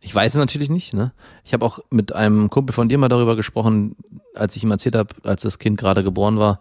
ich 0.00 0.12
weiß 0.14 0.34
es 0.34 0.38
natürlich 0.38 0.68
nicht. 0.70 0.94
Ne? 0.94 1.12
Ich 1.44 1.52
habe 1.52 1.64
auch 1.64 1.78
mit 1.90 2.12
einem 2.12 2.50
Kumpel 2.50 2.72
von 2.74 2.88
dir 2.88 2.98
mal 2.98 3.08
darüber 3.08 3.36
gesprochen, 3.36 3.94
als 4.34 4.56
ich 4.56 4.64
ihm 4.64 4.70
erzählt 4.70 4.96
habe, 4.96 5.14
als 5.22 5.42
das 5.42 5.58
Kind 5.58 5.78
gerade 5.78 6.02
geboren 6.02 6.38
war, 6.38 6.60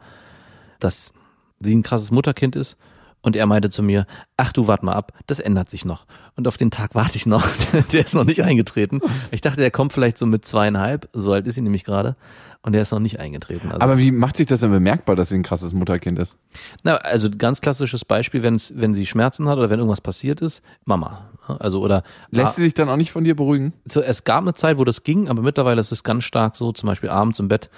dass 0.80 1.12
sie 1.60 1.76
ein 1.76 1.82
krasses 1.84 2.12
Mutterkind 2.12 2.56
ist. 2.56 2.78
Und 3.24 3.38
er 3.38 3.46
meinte 3.46 3.70
zu 3.70 3.82
mir, 3.82 4.06
ach 4.36 4.52
du, 4.52 4.68
wart 4.68 4.84
mal 4.84 4.94
ab, 4.94 5.14
das 5.28 5.40
ändert 5.40 5.70
sich 5.70 5.86
noch. 5.86 6.06
Und 6.36 6.48
auf 6.48 6.58
den 6.58 6.72
Tag 6.72 6.94
warte 6.94 7.16
ich 7.16 7.26
noch. 7.26 7.48
der 7.94 8.02
ist 8.02 8.14
noch 8.14 8.26
nicht 8.26 8.44
eingetreten. 8.44 9.00
Ich 9.32 9.40
dachte, 9.42 9.62
der 9.62 9.72
kommt 9.72 9.94
vielleicht 9.94 10.18
so 10.18 10.26
mit 10.26 10.46
zweieinhalb, 10.46 11.10
so 11.14 11.32
alt 11.32 11.48
ist 11.48 11.56
sie 11.56 11.62
nämlich 11.62 11.86
gerade. 11.86 12.18
Und 12.64 12.74
der 12.74 12.82
ist 12.82 12.92
noch 12.92 13.00
nicht 13.00 13.20
eingetreten. 13.20 13.70
Also, 13.70 13.82
Aber 13.82 13.98
wie 13.98 14.12
macht 14.12 14.38
sich 14.38 14.48
das 14.48 14.60
denn 14.60 14.72
bemerkbar, 14.72 15.16
dass 15.16 15.30
sie 15.30 15.36
ein 15.36 15.44
krasses 15.44 15.74
Mutterkind 15.74 16.20
ist? 16.20 16.38
na, 16.84 16.96
also 16.96 17.30
ganz 17.30 17.60
klassisches 17.60 18.06
Beispiel, 18.06 18.44
wenn's, 18.44 18.74
wenn 18.76 18.94
sie 18.94 19.06
Schmerzen 19.06 19.50
hat 19.50 19.58
oder 19.58 19.70
wenn 19.70 19.80
irgendwas 19.80 20.02
passiert 20.02 20.42
ist, 20.42 20.62
Mama. 20.86 21.30
Also 21.48 21.82
oder 21.82 22.04
Lässt 22.30 22.56
sie 22.56 22.64
sich 22.64 22.74
dann 22.74 22.88
auch 22.90 22.96
nicht 22.96 23.12
von 23.12 23.24
dir 23.24 23.36
beruhigen? 23.36 23.74
so, 23.86 24.02
es 24.02 24.24
gab 24.24 24.44
eine 24.44 24.54
Zeit, 24.54 24.78
wo 24.78 24.86
das 24.86 25.04
ging, 25.04 25.28
aber 25.28 25.42
mittlerweile 25.42 25.82
ist 25.82 25.92
es 25.92 26.04
ganz 26.04 26.24
stark 26.24 26.56
so, 26.56 26.72
zum 26.72 26.88
Beispiel 26.88 27.10
abends 27.10 27.40
im 27.40 27.50
Bett 27.50 27.70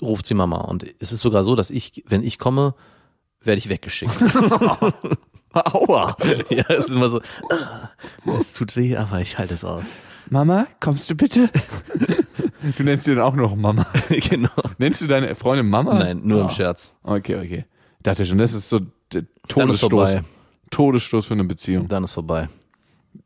ruft 0.00 0.26
sie 0.26 0.34
Mama. 0.34 0.58
Und 0.58 0.86
es 1.00 1.10
ist 1.12 1.20
sogar 1.20 1.42
so, 1.42 1.56
dass 1.56 1.70
ich, 1.70 2.04
wenn 2.06 2.22
ich 2.22 2.38
komme, 2.38 2.74
werde 3.48 3.58
ich 3.58 3.68
weggeschickt. 3.68 4.12
Aua. 5.52 6.14
ja, 6.50 6.64
es 6.68 6.84
ist 6.86 6.90
immer 6.90 7.08
so, 7.08 7.20
ah, 7.50 7.88
es 8.38 8.54
tut 8.54 8.76
weh, 8.76 8.96
aber 8.96 9.20
ich 9.20 9.38
halte 9.38 9.54
es 9.54 9.64
aus. 9.64 9.86
Mama, 10.30 10.66
kommst 10.78 11.08
du 11.10 11.14
bitte? 11.16 11.48
du 12.76 12.82
nennst 12.84 13.06
sie 13.06 13.14
dann 13.14 13.24
auch 13.24 13.34
noch 13.34 13.56
Mama. 13.56 13.86
genau. 14.28 14.50
Nennst 14.76 15.00
du 15.00 15.06
deine 15.06 15.34
Freundin 15.34 15.68
Mama? 15.68 15.94
Nein, 15.98 16.20
nur 16.22 16.42
im 16.42 16.46
Ah. 16.48 16.50
Scherz. 16.50 16.94
Okay, 17.02 17.36
okay. 17.36 17.64
Dachte 18.02 18.24
schon, 18.26 18.38
das 18.38 18.52
ist 18.52 18.68
so 18.68 18.80
der 19.12 19.22
Dann 19.22 19.70
ist 19.70 19.80
Todesstoß. 19.80 19.90
vorbei. 19.90 20.22
Todesstoß 20.70 21.26
für 21.26 21.34
eine 21.34 21.44
Beziehung. 21.44 21.88
Dann 21.88 22.04
ist 22.04 22.12
vorbei. 22.12 22.48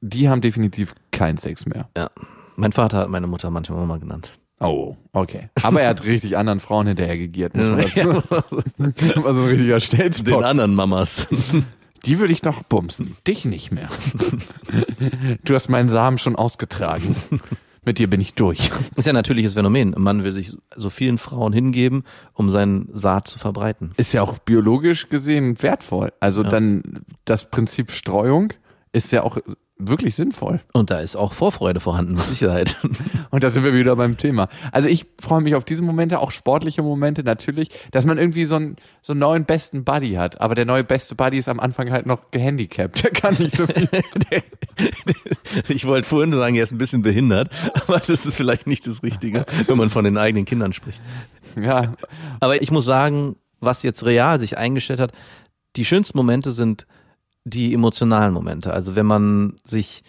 Die 0.01 0.29
haben 0.29 0.41
definitiv 0.41 0.95
keinen 1.11 1.39
Sex 1.39 1.67
mehr. 1.67 1.89
Ja. 1.97 2.09
Mein 2.55 2.71
Vater 2.73 2.99
hat 2.99 3.09
meine 3.09 3.27
Mutter 3.27 3.51
manchmal 3.51 3.81
Mama 3.81 3.97
genannt. 3.99 4.31
Oh, 4.63 4.97
okay. 5.13 5.49
Aber 5.63 5.83
er 5.83 5.89
hat 5.91 6.05
richtig 6.05 6.37
anderen 6.37 6.61
Frauen 6.61 6.87
hinterher 6.87 7.19
gegiert, 7.19 7.57
muss 7.57 7.67
man 7.69 7.79
dazu. 7.79 8.09
War 9.25 9.35
so 9.35 9.41
ein 9.43 9.49
richtiger 9.49 9.75
Den 9.75 9.81
Stelzbock. 9.81 10.45
anderen 10.45 10.75
Mamas. 10.75 11.29
Die 12.07 12.19
würde 12.19 12.33
ich 12.33 12.43
noch 12.43 12.63
bumsen. 12.65 13.17
Dich 13.27 13.45
nicht 13.45 13.71
mehr. 13.71 13.89
Du 15.45 15.55
hast 15.55 15.69
meinen 15.69 15.89
Samen 15.89 16.19
schon 16.19 16.35
ausgetragen. 16.35 17.15
Mit 17.85 17.99
dir 17.99 18.09
bin 18.11 18.21
ich 18.21 18.35
durch. 18.35 18.71
Ist 18.97 19.07
ja 19.07 19.13
ein 19.13 19.17
natürliches 19.17 19.55
Phänomen. 19.55 19.95
Ein 19.95 20.03
Mann 20.03 20.25
will 20.25 20.33
sich 20.33 20.53
so 20.77 20.91
vielen 20.91 21.19
Frauen 21.19 21.53
hingeben, 21.53 22.05
um 22.33 22.51
seinen 22.51 22.89
Saat 22.93 23.29
zu 23.29 23.39
verbreiten. 23.39 23.93
Ist 23.97 24.13
ja 24.13 24.23
auch 24.23 24.39
biologisch 24.39 25.09
gesehen 25.09 25.61
wertvoll. 25.63 26.13
Also 26.21 26.43
Ja. 26.43 26.49
dann 26.51 27.03
das 27.25 27.49
Prinzip 27.51 27.91
Streuung 27.93 28.53
ist 28.93 29.13
ja 29.13 29.23
auch 29.23 29.39
wirklich 29.79 30.15
sinnvoll. 30.15 30.61
Und 30.73 30.91
da 30.91 31.01
ist 31.01 31.17
auch 31.17 31.33
Vorfreude 31.33 31.81
vorhanden, 31.81 32.15
mit 32.15 32.25
Sicherheit. 32.25 32.77
Und 33.31 33.43
da 33.43 33.51
sind 33.51 33.65
wir 33.65 33.75
wieder 33.75 33.97
beim 33.97 34.17
Thema. 34.17 34.49
Also 34.71 34.89
ich 34.89 35.07
freue 35.21 35.41
mich 35.41 35.55
auf 35.55 35.65
diese 35.65 35.83
Momente, 35.83 36.19
auch 36.21 36.31
sportliche 36.31 36.83
Momente 36.83 37.23
natürlich, 37.25 37.71
dass 37.91 38.07
man 38.07 38.19
irgendwie 38.19 38.45
so 38.45 38.57
einen, 38.57 38.77
so 39.01 39.13
einen 39.13 39.21
neuen 39.21 39.45
besten 39.45 39.85
Buddy 39.85 40.13
hat. 40.13 40.41
Aber 40.41 40.55
der 40.55 40.67
neue 40.67 40.85
beste 40.85 41.15
Buddy 41.15 41.39
ist 41.39 41.49
am 41.49 41.61
Anfang 41.61 41.91
halt 41.91 42.07
noch 42.07 42.31
gehandicapt. 42.31 43.03
Der 43.03 43.11
kann 43.11 43.35
nicht 43.39 43.57
so 43.57 43.67
viel. 43.67 43.89
Ich 45.69 45.87
wollte 45.87 46.09
vorhin 46.09 46.33
sagen, 46.33 46.55
er 46.55 46.65
ist 46.65 46.73
ein 46.73 46.79
bisschen 46.79 47.03
behindert, 47.03 47.51
aber 47.75 48.01
das 48.01 48.25
ist 48.25 48.37
vielleicht 48.37 48.67
nicht 48.67 48.87
das 48.87 49.03
Richtige, 49.03 49.45
wenn 49.67 49.77
man 49.77 49.91
von 49.91 50.05
den 50.05 50.17
eigenen 50.17 50.47
Kindern 50.47 50.73
spricht. 50.73 51.01
ja, 51.61 51.95
Aber 52.41 52.63
ich 52.63 52.71
muss 52.71 52.87
sagen, 52.87 53.37
was 53.61 53.83
jetzt 53.83 54.05
real 54.05 54.41
sich 54.41 54.57
eingestellt 54.57 54.99
hat, 54.99 55.13
die 55.77 55.85
schönsten 55.85 56.17
Momente 56.17 56.53
sind 56.53 56.87
die 57.45 57.75
emotionalen 57.75 58.33
Momente. 58.33 58.73
Also 58.73 58.95
wenn 58.97 59.07
man 59.07 59.57
sich 59.65 60.03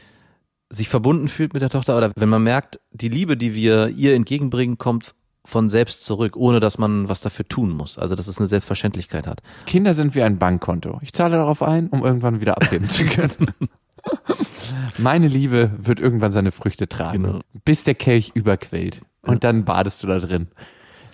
sich 0.69 0.89
verbunden 0.89 1.27
fühlt 1.27 1.53
mit 1.53 1.61
der 1.61 1.69
Tochter 1.69 1.95
oder 1.97 2.11
wenn 2.15 2.29
man 2.29 2.41
merkt, 2.41 2.79
die 2.91 3.09
Liebe, 3.09 3.37
die 3.37 3.53
wir 3.53 3.89
ihr 3.89 4.15
entgegenbringen, 4.15 4.79
kommt 4.79 5.13
von 5.45 5.69
selbst 5.69 6.03
zurück, 6.05 6.35
ohne 6.35 6.59
dass 6.59 6.77
man 6.79 7.09
was 7.09 7.21
dafür 7.21 7.47
tun 7.47 7.69
muss. 7.69 7.99
Also 7.99 8.15
dass 8.15 8.27
es 8.27 8.39
eine 8.39 8.47
Selbstverständlichkeit 8.47 9.27
hat. 9.27 9.41
Kinder 9.67 9.93
sind 9.93 10.15
wie 10.15 10.23
ein 10.23 10.39
Bankkonto. 10.39 10.99
Ich 11.03 11.13
zahle 11.13 11.35
darauf 11.35 11.61
ein, 11.61 11.89
um 11.89 12.03
irgendwann 12.03 12.39
wieder 12.41 12.55
abheben 12.57 12.89
zu 12.89 13.05
können. 13.05 13.49
Meine 14.97 15.27
Liebe 15.27 15.71
wird 15.77 15.99
irgendwann 15.99 16.31
seine 16.31 16.51
Früchte 16.51 16.87
tragen, 16.87 17.23
Genau. 17.23 17.39
bis 17.65 17.83
der 17.83 17.95
Kelch 17.95 18.31
überquellt. 18.33 19.01
Und 19.21 19.43
dann 19.43 19.65
badest 19.65 20.01
du 20.03 20.07
da 20.07 20.19
drin. 20.19 20.47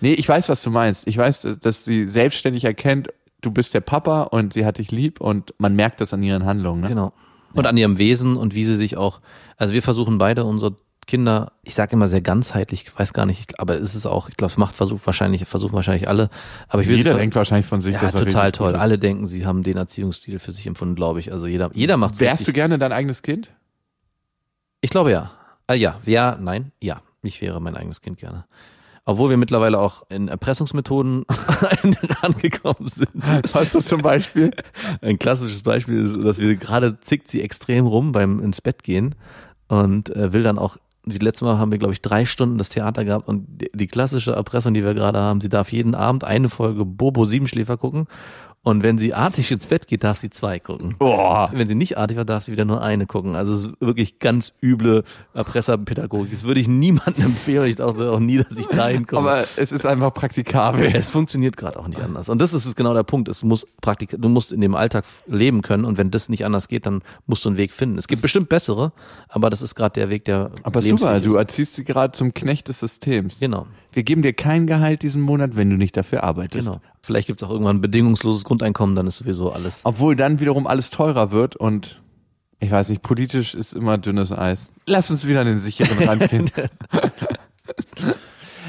Nee, 0.00 0.14
ich 0.14 0.28
weiß, 0.28 0.48
was 0.48 0.62
du 0.62 0.70
meinst. 0.70 1.06
Ich 1.06 1.16
weiß, 1.16 1.46
dass 1.60 1.84
sie 1.84 2.06
selbstständig 2.06 2.64
erkennt, 2.64 3.10
du 3.40 3.50
bist 3.50 3.74
der 3.74 3.80
Papa 3.80 4.22
und 4.24 4.52
sie 4.52 4.64
hat 4.64 4.78
dich 4.78 4.90
lieb 4.90 5.20
und 5.20 5.54
man 5.58 5.74
merkt 5.76 6.00
das 6.00 6.12
an 6.14 6.22
ihren 6.22 6.44
Handlungen. 6.44 6.82
Ne? 6.82 6.88
Genau. 6.88 7.12
Und 7.52 7.66
an 7.66 7.76
ihrem 7.76 7.98
Wesen 7.98 8.36
und 8.36 8.54
wie 8.54 8.64
sie 8.64 8.76
sich 8.76 8.96
auch, 8.96 9.20
also 9.56 9.74
wir 9.74 9.82
versuchen 9.82 10.18
beide 10.18 10.44
unsere 10.44 10.76
Kinder, 11.06 11.52
ich 11.64 11.74
sage 11.74 11.94
immer 11.94 12.06
sehr 12.06 12.20
ganzheitlich, 12.20 12.82
ich 12.84 12.96
weiß 12.96 13.12
gar 13.12 13.26
nicht, 13.26 13.58
aber 13.58 13.80
es 13.80 13.96
ist 13.96 14.06
auch, 14.06 14.28
ich 14.28 14.36
glaube, 14.36 14.52
es 14.52 14.56
macht 14.58 14.76
Versuch 14.76 15.00
wahrscheinlich, 15.04 15.44
versuchen 15.46 15.72
wahrscheinlich 15.72 16.06
alle, 16.08 16.30
aber 16.68 16.82
ich 16.82 16.88
will 16.88 16.96
Jeder 16.96 17.12
es- 17.12 17.16
denkt 17.16 17.34
wahrscheinlich 17.34 17.66
von 17.66 17.80
sich, 17.80 17.94
ja, 17.94 18.00
dass 18.00 18.12
total 18.12 18.24
richtig 18.46 18.58
toll. 18.58 18.74
ist. 18.74 18.80
Alle 18.80 18.98
denken, 18.98 19.26
sie 19.26 19.44
haben 19.46 19.64
den 19.64 19.76
Erziehungsstil 19.76 20.38
für 20.38 20.52
sich 20.52 20.68
empfunden, 20.68 20.94
glaube 20.94 21.18
ich. 21.18 21.32
Also 21.32 21.48
jeder, 21.48 21.70
jeder 21.74 21.96
macht 21.96 22.20
Wärst 22.20 22.46
du 22.46 22.52
gerne 22.52 22.78
dein 22.78 22.92
eigenes 22.92 23.22
Kind? 23.22 23.50
Ich 24.80 24.90
glaube 24.90 25.10
ja. 25.10 25.32
Äh, 25.66 25.74
ja, 25.74 25.98
ja, 26.06 26.36
nein, 26.40 26.70
ja. 26.80 27.02
Ich 27.22 27.40
wäre 27.42 27.60
mein 27.60 27.76
eigenes 27.76 28.00
Kind 28.00 28.18
gerne. 28.18 28.44
Obwohl 29.10 29.30
wir 29.30 29.36
mittlerweile 29.36 29.80
auch 29.80 30.04
in 30.08 30.28
Erpressungsmethoden 30.28 31.24
rangekommen 32.22 32.88
sind. 32.88 33.10
Was 33.52 33.72
zum 33.72 34.02
Beispiel? 34.02 34.52
Ein 35.02 35.18
klassisches 35.18 35.62
Beispiel 35.62 36.04
ist, 36.04 36.16
dass 36.24 36.38
wir 36.38 36.54
gerade 36.54 37.00
zickt 37.00 37.26
sie 37.26 37.42
extrem 37.42 37.88
rum 37.88 38.12
beim 38.12 38.38
ins 38.38 38.60
Bett 38.60 38.84
gehen 38.84 39.16
und 39.66 40.14
äh, 40.14 40.32
will 40.32 40.44
dann 40.44 40.60
auch, 40.60 40.76
die 41.06 41.18
letzte 41.18 41.44
Mal 41.44 41.58
haben 41.58 41.72
wir, 41.72 41.78
glaube 41.80 41.92
ich, 41.92 42.02
drei 42.02 42.24
Stunden 42.24 42.56
das 42.56 42.68
Theater 42.68 43.04
gehabt 43.04 43.26
und 43.26 43.46
die, 43.48 43.68
die 43.74 43.88
klassische 43.88 44.30
Erpressung, 44.30 44.74
die 44.74 44.84
wir 44.84 44.94
gerade 44.94 45.18
haben, 45.18 45.40
sie 45.40 45.48
darf 45.48 45.72
jeden 45.72 45.96
Abend 45.96 46.22
eine 46.22 46.48
Folge 46.48 46.84
Bobo 46.84 47.24
Siebenschläfer 47.24 47.78
gucken 47.78 48.06
und 48.62 48.82
wenn 48.82 48.98
sie 48.98 49.14
artig 49.14 49.50
ins 49.52 49.66
Bett 49.66 49.86
geht, 49.86 50.04
darf 50.04 50.18
sie 50.18 50.28
zwei 50.28 50.58
gucken. 50.58 50.94
Boah. 50.98 51.50
Wenn 51.52 51.66
sie 51.66 51.74
nicht 51.74 51.96
artig 51.96 52.18
war, 52.18 52.26
darf 52.26 52.44
sie 52.44 52.52
wieder 52.52 52.66
nur 52.66 52.82
eine 52.82 53.06
gucken. 53.06 53.34
Also 53.34 53.52
es 53.54 53.64
ist 53.64 53.80
wirklich 53.80 54.18
ganz 54.18 54.52
üble 54.62 55.04
Erpresserpädagogik. 55.32 56.30
Das 56.32 56.42
würde 56.44 56.60
ich 56.60 56.68
niemandem 56.68 57.24
empfehlen. 57.26 57.66
Ich 57.66 57.76
dachte 57.76 58.10
auch 58.10 58.20
nie, 58.20 58.36
dass 58.38 58.56
ich 58.58 58.66
dahin 58.66 59.06
komme. 59.06 59.28
Aber 59.30 59.44
es 59.56 59.72
ist 59.72 59.86
einfach 59.86 60.12
praktikabel. 60.12 60.90
es 60.94 61.10
funktioniert 61.10 61.56
gerade 61.56 61.78
auch 61.78 61.88
nicht 61.88 62.00
anders. 62.00 62.28
Und 62.28 62.38
das 62.40 62.52
ist 62.52 62.76
genau 62.76 62.94
der 62.94 63.02
Punkt. 63.02 63.28
Es 63.28 63.42
muss 63.42 63.66
Praktik 63.80 64.10
du 64.18 64.28
musst 64.28 64.52
in 64.52 64.60
dem 64.60 64.74
Alltag 64.74 65.04
leben 65.26 65.62
können 65.62 65.84
und 65.84 65.98
wenn 65.98 66.10
das 66.10 66.28
nicht 66.28 66.44
anders 66.44 66.68
geht, 66.68 66.86
dann 66.86 67.02
musst 67.26 67.44
du 67.44 67.48
einen 67.48 67.58
Weg 67.58 67.72
finden. 67.72 67.96
Es 67.98 68.08
gibt 68.08 68.22
bestimmt 68.22 68.48
bessere, 68.48 68.92
aber 69.28 69.50
das 69.50 69.62
ist 69.62 69.74
gerade 69.74 69.94
der 69.94 70.10
Weg, 70.10 70.24
der 70.26 70.50
Aber 70.62 70.82
super, 70.82 71.20
du 71.20 71.36
erziehst 71.36 71.74
sie 71.74 71.84
gerade 71.84 72.12
zum 72.12 72.34
Knecht 72.34 72.68
des 72.68 72.80
Systems. 72.80 73.40
Genau, 73.40 73.66
Wir 73.92 74.02
geben 74.02 74.22
dir 74.22 74.32
kein 74.32 74.66
Gehalt 74.66 75.02
diesen 75.02 75.22
Monat, 75.22 75.56
wenn 75.56 75.70
du 75.70 75.76
nicht 75.76 75.96
dafür 75.96 76.24
arbeitest. 76.24 76.68
genau. 76.68 76.80
Vielleicht 77.02 77.26
gibt 77.26 77.40
es 77.40 77.46
auch 77.46 77.50
irgendwann 77.50 77.78
ein 77.78 77.80
bedingungsloses 77.80 78.44
Grundeinkommen, 78.44 78.94
dann 78.94 79.06
ist 79.06 79.18
sowieso 79.18 79.52
alles. 79.52 79.80
Obwohl 79.84 80.16
dann 80.16 80.40
wiederum 80.40 80.66
alles 80.66 80.90
teurer 80.90 81.30
wird 81.30 81.56
und 81.56 82.00
ich 82.60 82.70
weiß 82.70 82.90
nicht, 82.90 83.02
politisch 83.02 83.54
ist 83.54 83.72
immer 83.72 83.96
dünnes 83.96 84.30
Eis. 84.32 84.70
Lass 84.86 85.10
uns 85.10 85.26
wieder 85.26 85.40
an 85.40 85.46
den 85.46 85.58
sicheren 85.58 85.98
Rand 86.08 86.28
gehen. 86.28 86.50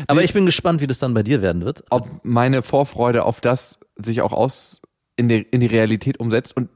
Aber 0.07 0.23
ich 0.23 0.33
bin 0.33 0.45
gespannt, 0.45 0.81
wie 0.81 0.87
das 0.87 0.99
dann 0.99 1.13
bei 1.13 1.23
dir 1.23 1.41
werden 1.41 1.65
wird. 1.65 1.83
Ob 1.89 2.07
meine 2.23 2.61
Vorfreude 2.61 3.25
auf 3.25 3.41
das 3.41 3.79
sich 3.97 4.21
auch 4.21 4.31
aus 4.31 4.81
in, 5.17 5.27
der, 5.27 5.51
in 5.51 5.59
die 5.59 5.67
Realität 5.67 6.19
umsetzt. 6.19 6.55
Und 6.55 6.69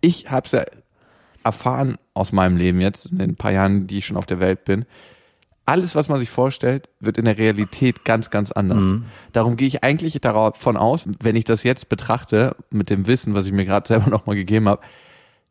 ich 0.00 0.30
habe 0.30 0.46
es 0.46 0.52
ja 0.52 0.64
erfahren 1.42 1.96
aus 2.14 2.32
meinem 2.32 2.56
Leben 2.56 2.80
jetzt, 2.80 3.06
in 3.06 3.18
den 3.18 3.36
paar 3.36 3.52
Jahren, 3.52 3.86
die 3.86 3.98
ich 3.98 4.06
schon 4.06 4.16
auf 4.16 4.26
der 4.26 4.40
Welt 4.40 4.64
bin. 4.64 4.84
Alles, 5.68 5.94
was 5.94 6.08
man 6.08 6.18
sich 6.18 6.30
vorstellt, 6.30 6.88
wird 6.98 7.18
in 7.18 7.26
der 7.26 7.36
Realität 7.36 8.04
ganz, 8.04 8.30
ganz 8.30 8.50
anders. 8.52 8.82
Darum 9.32 9.56
gehe 9.58 9.68
ich 9.68 9.84
eigentlich 9.84 10.18
davon 10.20 10.76
aus, 10.78 11.04
wenn 11.20 11.36
ich 11.36 11.44
das 11.44 11.62
jetzt 11.62 11.90
betrachte, 11.90 12.56
mit 12.70 12.88
dem 12.88 13.06
Wissen, 13.06 13.34
was 13.34 13.44
ich 13.44 13.52
mir 13.52 13.66
gerade 13.66 13.86
selber 13.86 14.08
nochmal 14.10 14.36
gegeben 14.36 14.66
habe, 14.68 14.80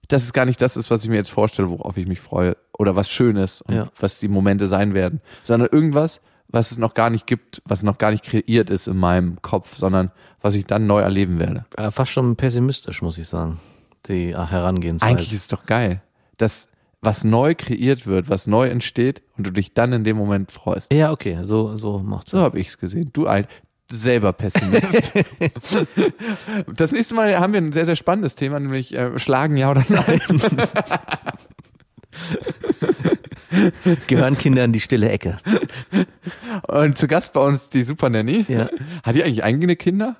dass 0.08 0.23
es 0.23 0.34
gar 0.34 0.45
nicht 0.45 0.60
das 0.60 0.75
ist, 0.75 0.89
was 0.89 1.03
ich 1.03 1.10
mir 1.10 1.17
jetzt 1.17 1.30
vorstelle, 1.30 1.69
worauf 1.69 1.97
ich 1.97 2.08
mich 2.08 2.19
freue. 2.19 2.58
Oder 2.77 2.95
was 2.95 3.10
Schönes 3.12 3.62
und 3.62 3.75
Ja. 3.75 3.86
was 3.99 4.17
die 4.17 4.27
Momente 4.27 4.65
sein 4.65 4.93
werden. 4.95 5.21
Sondern 5.43 5.69
irgendwas, 5.71 6.19
was 6.47 6.71
es 6.71 6.77
noch 6.80 6.95
gar 6.95 7.10
nicht 7.12 7.27
gibt, 7.27 7.62
was 7.65 7.84
noch 7.84 7.97
gar 7.99 8.10
nicht 8.10 8.23
kreiert 8.23 8.69
ist 8.71 8.88
in 8.88 8.97
meinem 8.97 9.41
Kopf, 9.43 9.77
sondern 9.77 10.12
was 10.41 10.56
ich 10.56 10.65
dann 10.65 10.88
neu 10.88 11.01
erleben 11.01 11.38
werde. 11.39 11.65
Äh, 11.75 11.91
fast 11.91 12.12
schon 12.12 12.36
pessimistisch, 12.38 13.01
muss 13.03 13.17
ich 13.17 13.27
sagen. 13.27 13.60
Die 14.08 14.36
Herangehensweise. 14.36 15.12
Eigentlich 15.12 15.34
ist 15.34 15.41
es 15.41 15.47
doch 15.49 15.65
geil, 15.65 16.01
dass 16.38 16.69
was 17.08 17.24
neu 17.24 17.56
kreiert 17.56 18.06
wird, 18.06 18.28
was 18.28 18.48
neu 18.48 18.67
entsteht 18.67 19.22
und 19.38 19.48
du 19.48 19.52
dich 19.52 19.74
dann 19.74 19.93
in 19.93 20.04
dem 20.04 20.17
Moment 20.17 20.52
freust. 20.52 20.91
ja, 20.91 21.13
okay, 21.13 21.38
so, 21.43 21.78
so 21.78 22.00
macht's 22.00 22.32
So 22.32 22.39
habe 22.39 22.60
ich 22.60 22.67
es 22.67 22.78
gesehen. 22.78 23.12
Du 23.13 23.28
ein 23.28 23.48
selber 23.89 24.34
Pessimist. 24.34 25.13
das 26.76 26.91
nächste 26.91 27.15
Mal 27.15 27.39
haben 27.39 27.54
wir 27.54 27.62
ein 27.62 27.72
sehr, 27.72 27.86
sehr 27.86 27.96
spannendes 27.96 28.36
Thema, 28.36 28.60
nämlich 28.60 28.93
äh, 28.93 29.17
Schlagen 29.17 29.56
ja 29.56 29.72
oder 29.72 29.86
nein. 29.88 30.20
Gehören 34.08 34.38
Kinder 34.38 34.65
in 34.65 34.74
die 34.74 34.82
stille 34.82 35.10
Ecke. 35.10 35.38
Und 36.67 36.98
zu 36.98 37.08
Gast 37.08 37.32
bei 37.32 37.39
uns 37.39 37.70
die 37.70 37.84
Super 37.84 38.10
Nanny. 38.10 38.43
Ja. 38.50 38.70
Hat 39.04 39.15
die 39.15 39.24
eigentlich 39.24 39.46
eigene 39.46 39.78
Kinder? 39.78 40.17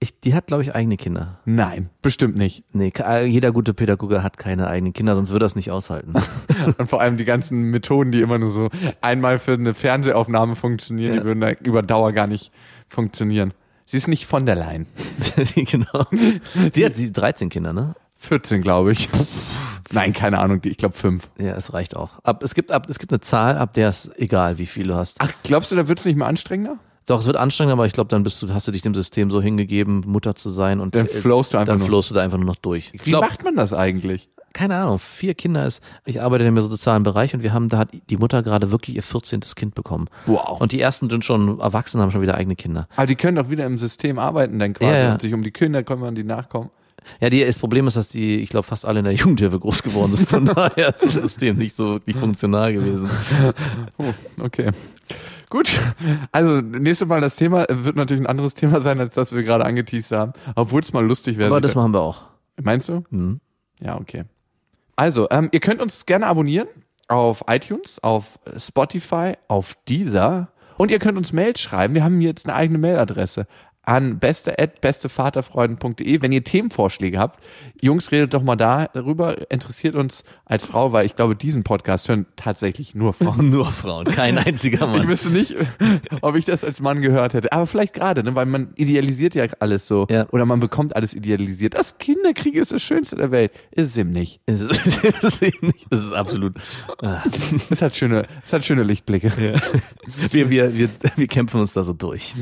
Ich, 0.00 0.20
die 0.20 0.32
hat, 0.34 0.46
glaube 0.46 0.62
ich, 0.62 0.74
eigene 0.76 0.96
Kinder. 0.96 1.40
Nein, 1.44 1.90
bestimmt 2.02 2.36
nicht. 2.36 2.62
Nee, 2.72 2.92
ke- 2.92 3.24
jeder 3.24 3.50
gute 3.50 3.74
Pädagoge 3.74 4.22
hat 4.22 4.38
keine 4.38 4.68
eigenen 4.68 4.92
Kinder, 4.92 5.16
sonst 5.16 5.32
würde 5.32 5.44
er 5.44 5.48
es 5.48 5.56
nicht 5.56 5.72
aushalten. 5.72 6.12
Und 6.78 6.88
vor 6.88 7.00
allem 7.00 7.16
die 7.16 7.24
ganzen 7.24 7.70
Methoden, 7.72 8.12
die 8.12 8.20
immer 8.20 8.38
nur 8.38 8.50
so 8.50 8.68
einmal 9.00 9.40
für 9.40 9.54
eine 9.54 9.74
Fernsehaufnahme 9.74 10.54
funktionieren, 10.54 11.14
Ja. 11.14 11.20
die 11.20 11.26
würden 11.26 11.40
da 11.40 11.50
über 11.50 11.82
Dauer 11.82 12.12
gar 12.12 12.28
nicht 12.28 12.52
funktionieren. 12.88 13.52
Sie 13.86 13.96
ist 13.96 14.06
nicht 14.06 14.26
von 14.26 14.46
der 14.46 14.54
Leyen. 14.54 14.86
genau. 15.56 16.04
Sie 16.72 16.84
hat 16.84 16.94
sie 16.94 17.10
13 17.10 17.48
Kinder, 17.48 17.72
ne? 17.72 17.94
14, 18.18 18.62
glaube 18.62 18.92
ich. 18.92 19.08
Nein, 19.90 20.12
keine 20.12 20.38
Ahnung, 20.40 20.60
ich 20.64 20.76
glaube 20.76 20.96
fünf. 20.96 21.30
Ja, 21.38 21.52
es 21.54 21.72
reicht 21.72 21.96
auch. 21.96 22.22
Ab, 22.22 22.42
es, 22.42 22.54
gibt, 22.54 22.70
ab, 22.72 22.86
es 22.88 22.98
gibt 22.98 23.12
eine 23.12 23.20
Zahl, 23.20 23.56
ab 23.56 23.72
der 23.72 23.88
es 23.88 24.10
egal, 24.16 24.58
wie 24.58 24.66
viel 24.66 24.86
du 24.88 24.94
hast. 24.94 25.16
Ach, 25.20 25.32
glaubst 25.42 25.72
du, 25.72 25.76
da 25.76 25.88
wird 25.88 25.98
es 26.00 26.04
nicht 26.04 26.16
mehr 26.16 26.26
anstrengender? 26.26 26.78
Doch, 27.08 27.20
es 27.20 27.26
wird 27.26 27.36
anstrengend, 27.36 27.72
aber 27.72 27.86
ich 27.86 27.94
glaube, 27.94 28.08
dann 28.08 28.22
bist 28.22 28.42
du, 28.42 28.52
hast 28.52 28.68
du 28.68 28.72
dich 28.72 28.82
dem 28.82 28.94
System 28.94 29.30
so 29.30 29.40
hingegeben, 29.40 30.04
Mutter 30.06 30.34
zu 30.34 30.50
sein 30.50 30.78
und 30.78 30.94
Dann 30.94 31.08
flowst 31.08 31.54
du 31.54 31.58
einfach 31.58 31.72
dann 31.72 31.78
nur. 31.78 31.88
flowst 31.88 32.10
du 32.10 32.14
da 32.14 32.20
einfach 32.22 32.36
nur 32.36 32.46
noch 32.46 32.56
durch. 32.56 32.92
Wie 32.92 32.98
glaube, 32.98 33.26
macht 33.26 33.42
man 33.42 33.56
das 33.56 33.72
eigentlich? 33.72 34.28
keine 34.54 34.76
Ahnung, 34.76 34.98
vier 34.98 35.34
Kinder 35.34 35.66
ist, 35.66 35.82
ich 36.04 36.20
arbeite 36.20 36.44
im 36.44 36.60
sozialen 36.60 37.04
Bereich 37.04 37.32
und 37.32 37.42
wir 37.44 37.52
haben, 37.52 37.68
da 37.68 37.78
hat 37.78 37.90
die 38.10 38.16
Mutter 38.16 38.42
gerade 38.42 38.72
wirklich 38.72 38.96
ihr 38.96 39.02
14. 39.04 39.40
Kind 39.54 39.74
bekommen. 39.74 40.08
Wow. 40.26 40.60
Und 40.60 40.72
die 40.72 40.80
ersten 40.80 41.08
sind 41.08 41.24
schon 41.24 41.60
erwachsen, 41.60 42.00
haben 42.00 42.10
schon 42.10 42.22
wieder 42.22 42.34
eigene 42.34 42.56
Kinder. 42.56 42.88
Aber 42.96 43.06
die 43.06 43.14
können 43.14 43.36
doch 43.36 43.50
wieder 43.50 43.66
im 43.66 43.78
System 43.78 44.18
arbeiten 44.18 44.58
dann 44.58 44.74
quasi 44.74 44.92
Ja, 44.92 45.02
ja. 45.04 45.12
und 45.12 45.20
sich 45.22 45.32
um 45.32 45.42
die 45.44 45.52
Kinder 45.52 45.84
kümmern, 45.84 46.14
die 46.14 46.24
nachkommen. 46.24 46.70
Ja, 47.20 47.30
die, 47.30 47.44
das 47.44 47.58
Problem 47.58 47.86
ist, 47.86 47.96
dass 47.96 48.08
die, 48.08 48.40
ich 48.40 48.50
glaube, 48.50 48.66
fast 48.66 48.84
alle 48.84 48.98
in 48.98 49.04
der 49.04 49.14
Jugendhilfe 49.14 49.58
groß 49.60 49.82
geworden 49.82 50.14
sind. 50.14 50.28
Von 50.28 50.44
daher 50.54 50.94
ist 50.94 51.04
das 51.04 51.14
System 51.14 51.56
nicht 51.56 51.74
so 51.76 51.92
wirklich 51.92 52.16
funktional 52.16 52.72
gewesen. 52.72 53.08
Oh, 53.98 54.12
okay. 54.42 54.70
Gut. 55.50 55.78
Also, 56.32 56.60
nächstes 56.60 57.08
Mal 57.08 57.20
das 57.20 57.36
Thema 57.36 57.66
wird 57.70 57.96
natürlich 57.96 58.22
ein 58.22 58.26
anderes 58.26 58.54
Thema 58.54 58.80
sein, 58.80 59.00
als 59.00 59.14
das 59.14 59.32
wir 59.32 59.42
gerade 59.42 59.64
angeteased 59.64 60.12
haben. 60.12 60.32
Obwohl 60.54 60.80
es 60.80 60.92
mal 60.92 61.04
lustig 61.04 61.38
wäre. 61.38 61.50
Aber 61.50 61.60
das 61.60 61.74
machen 61.74 61.92
wir 61.92 62.00
auch. 62.00 62.24
Meinst 62.60 62.88
du? 62.88 63.04
Mhm. 63.10 63.40
Ja, 63.80 63.98
okay. 63.98 64.24
Also, 64.96 65.28
ähm, 65.30 65.48
ihr 65.52 65.60
könnt 65.60 65.80
uns 65.80 66.06
gerne 66.06 66.26
abonnieren 66.26 66.68
auf 67.08 67.44
iTunes, 67.48 68.02
auf 68.02 68.38
Spotify, 68.58 69.34
auf 69.48 69.76
Deezer 69.88 70.48
und 70.76 70.90
ihr 70.90 70.98
könnt 70.98 71.16
uns 71.16 71.32
Mails 71.32 71.60
schreiben. 71.60 71.94
Wir 71.94 72.04
haben 72.04 72.20
jetzt 72.20 72.46
eine 72.46 72.54
eigene 72.54 72.78
Mailadresse 72.78 73.46
an 73.88 74.18
beste@bestevaterfreuden.de, 74.18 76.20
wenn 76.20 76.30
ihr 76.30 76.44
Themenvorschläge 76.44 77.18
habt. 77.18 77.42
Jungs, 77.80 78.12
redet 78.12 78.34
doch 78.34 78.42
mal 78.42 78.56
darüber. 78.56 79.50
Interessiert 79.50 79.94
uns 79.94 80.24
als 80.44 80.66
Frau, 80.66 80.92
weil 80.92 81.06
ich 81.06 81.16
glaube, 81.16 81.34
diesen 81.36 81.64
Podcast 81.64 82.08
hören 82.08 82.26
tatsächlich 82.36 82.94
nur 82.94 83.14
Frauen. 83.14 83.48
Nur 83.58 83.66
Frauen, 83.72 84.04
kein 84.04 84.36
einziger 84.38 84.86
Ich 84.86 84.92
Mann. 84.98 85.08
wüsste 85.08 85.30
nicht, 85.30 85.56
ob 86.20 86.36
ich 86.36 86.44
das 86.44 86.64
als 86.64 86.80
Mann 86.80 87.00
gehört 87.00 87.32
hätte. 87.34 87.50
Aber 87.52 87.66
vielleicht 87.66 87.94
gerade, 87.94 88.22
ne? 88.22 88.34
weil 88.34 88.44
man 88.46 88.72
idealisiert 88.76 89.34
ja 89.34 89.46
alles 89.60 89.86
so. 89.88 90.06
Ja. 90.10 90.26
Oder 90.32 90.44
man 90.44 90.60
bekommt 90.60 90.94
alles 90.94 91.14
idealisiert. 91.14 91.74
Das 91.74 91.96
Kinderkrieg 91.98 92.56
ist 92.56 92.72
das 92.72 92.82
Schönste 92.82 93.16
der 93.16 93.30
Welt. 93.30 93.52
Ist 93.70 93.90
es 93.90 93.96
eben 93.96 94.10
nicht. 94.10 94.40
Es 94.44 94.60
ist, 94.60 94.86
es 94.86 95.04
ist 95.24 95.42
nicht- 95.62 95.86
es 95.90 96.00
ist 96.00 96.12
absolut. 96.12 96.54
Ah. 97.02 97.22
Es 97.70 97.80
hat 97.80 97.94
schöne, 97.94 98.26
es 98.44 98.52
hat 98.52 98.64
schöne 98.64 98.82
Lichtblicke. 98.82 99.32
Wir, 100.30 100.50
wir, 100.50 100.74
wir, 100.76 100.90
wir 101.16 101.26
kämpfen 101.26 101.60
uns 101.60 101.72
da 101.72 101.84
so 101.84 101.94
durch. 101.94 102.34